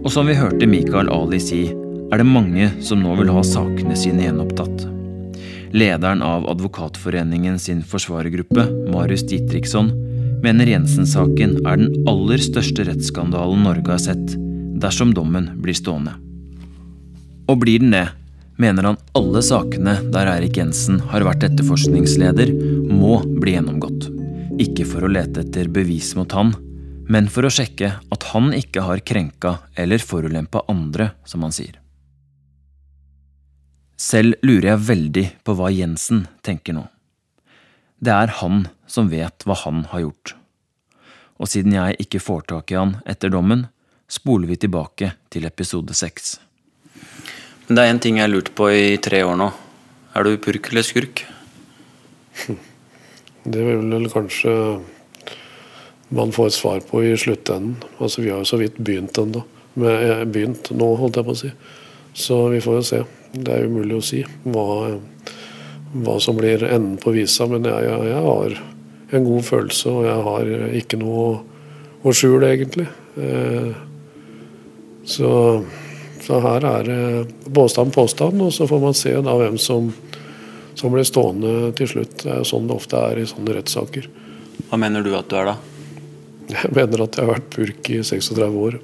[0.00, 1.66] Og som vi hørte Mikael Ali si,
[2.10, 4.86] er det mange som nå vil ha sakene sine gjenopptatt.
[5.70, 9.92] Lederen av Advokatforeningen sin forsvarergruppe, Marius Ditriksson,
[10.42, 14.34] mener Jensen-saken er den aller største rettsskandalen Norge har sett,
[14.82, 16.16] dersom dommen blir stående.
[17.46, 18.08] Og blir den det,
[18.60, 22.52] mener han alle sakene der Eirik Jensen har vært etterforskningsleder,
[22.92, 24.10] må bli gjennomgått.
[24.60, 26.52] Ikke for å lete etter bevis mot han,
[27.10, 31.78] men for å sjekke at han ikke har krenka eller forulempa andre, som han sier.
[34.00, 36.84] Selv lurer jeg veldig på hva Jensen tenker nå.
[38.00, 40.36] Det er han som vet hva han har gjort.
[41.40, 43.66] Og siden jeg ikke får tak i han etter dommen,
[44.10, 46.38] spoler vi tilbake til episode seks.
[47.70, 49.46] Men det er én ting jeg har lurt på i tre år nå.
[50.18, 51.20] Er du purk eller skurk?
[53.52, 54.54] Det vil vel kanskje
[56.10, 57.76] man får et svar på i sluttenden.
[58.02, 59.44] Altså Vi har jo så vidt begynt ennå.
[59.78, 61.50] Begynt nå, holdt jeg på å si.
[62.10, 62.98] Så vi får jo se.
[63.38, 64.66] Det er umulig å si hva,
[65.94, 67.46] hva som blir enden på visa.
[67.46, 68.56] Men jeg, jeg, jeg, har
[69.14, 70.50] en god følelse, og jeg har
[70.80, 71.22] ikke noe
[72.02, 72.88] å skjule, egentlig.
[73.14, 73.70] Eh,
[75.06, 75.30] så,
[76.24, 79.90] så, her er det påstand påstand, og så får man se da hvem som,
[80.78, 82.16] som blir stående til slutt.
[82.22, 84.08] Det er jo sånn det ofte er i sånne rettssaker.
[84.70, 85.56] Hva mener du at du er, da?
[86.50, 88.80] Jeg mener at jeg har vært purk i 36 år.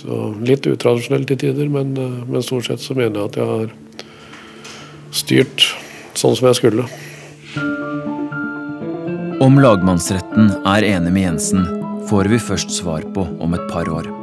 [0.00, 3.46] Så Litt utradisjonelt til tider, men, eh, men, stort sett så mener jeg at jeg
[3.46, 3.68] har
[5.12, 5.66] styrt
[6.14, 6.86] sånn som jeg skulle.
[9.40, 11.66] Om lagmannsretten er enig med Jensen,
[12.08, 14.19] får vi først svar på om et par år.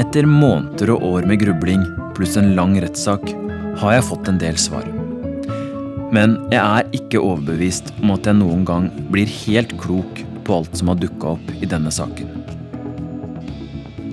[0.00, 1.82] Etter måneder og år med grubling
[2.16, 3.26] pluss en lang rettssak
[3.82, 4.86] har jeg fått en del svar.
[6.16, 10.80] Men jeg er ikke overbevist om at jeg noen gang blir helt klok på alt
[10.80, 12.30] som har dukka opp i denne saken.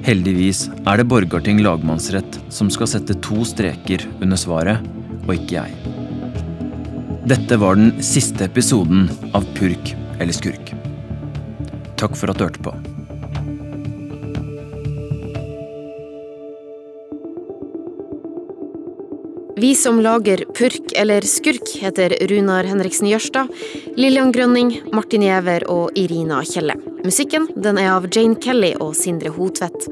[0.04, 4.84] Heldigvis er det Borgarting lagmannsrett som skal sette to streker under svaret,
[5.28, 5.96] og ikke jeg.
[7.30, 10.74] Dette var den siste episoden av Purk eller skurk.
[12.00, 12.76] Takk for at du hørte på.
[19.60, 23.48] Vi som lager Purk eller Skurk, heter Runar Henriksen Jørstad,
[23.98, 26.78] Lillian Grønning, Martin Giæver og Irina Kjelle.
[27.04, 29.90] Musikken den er av Jane Kelly og Sindre Hotvedt.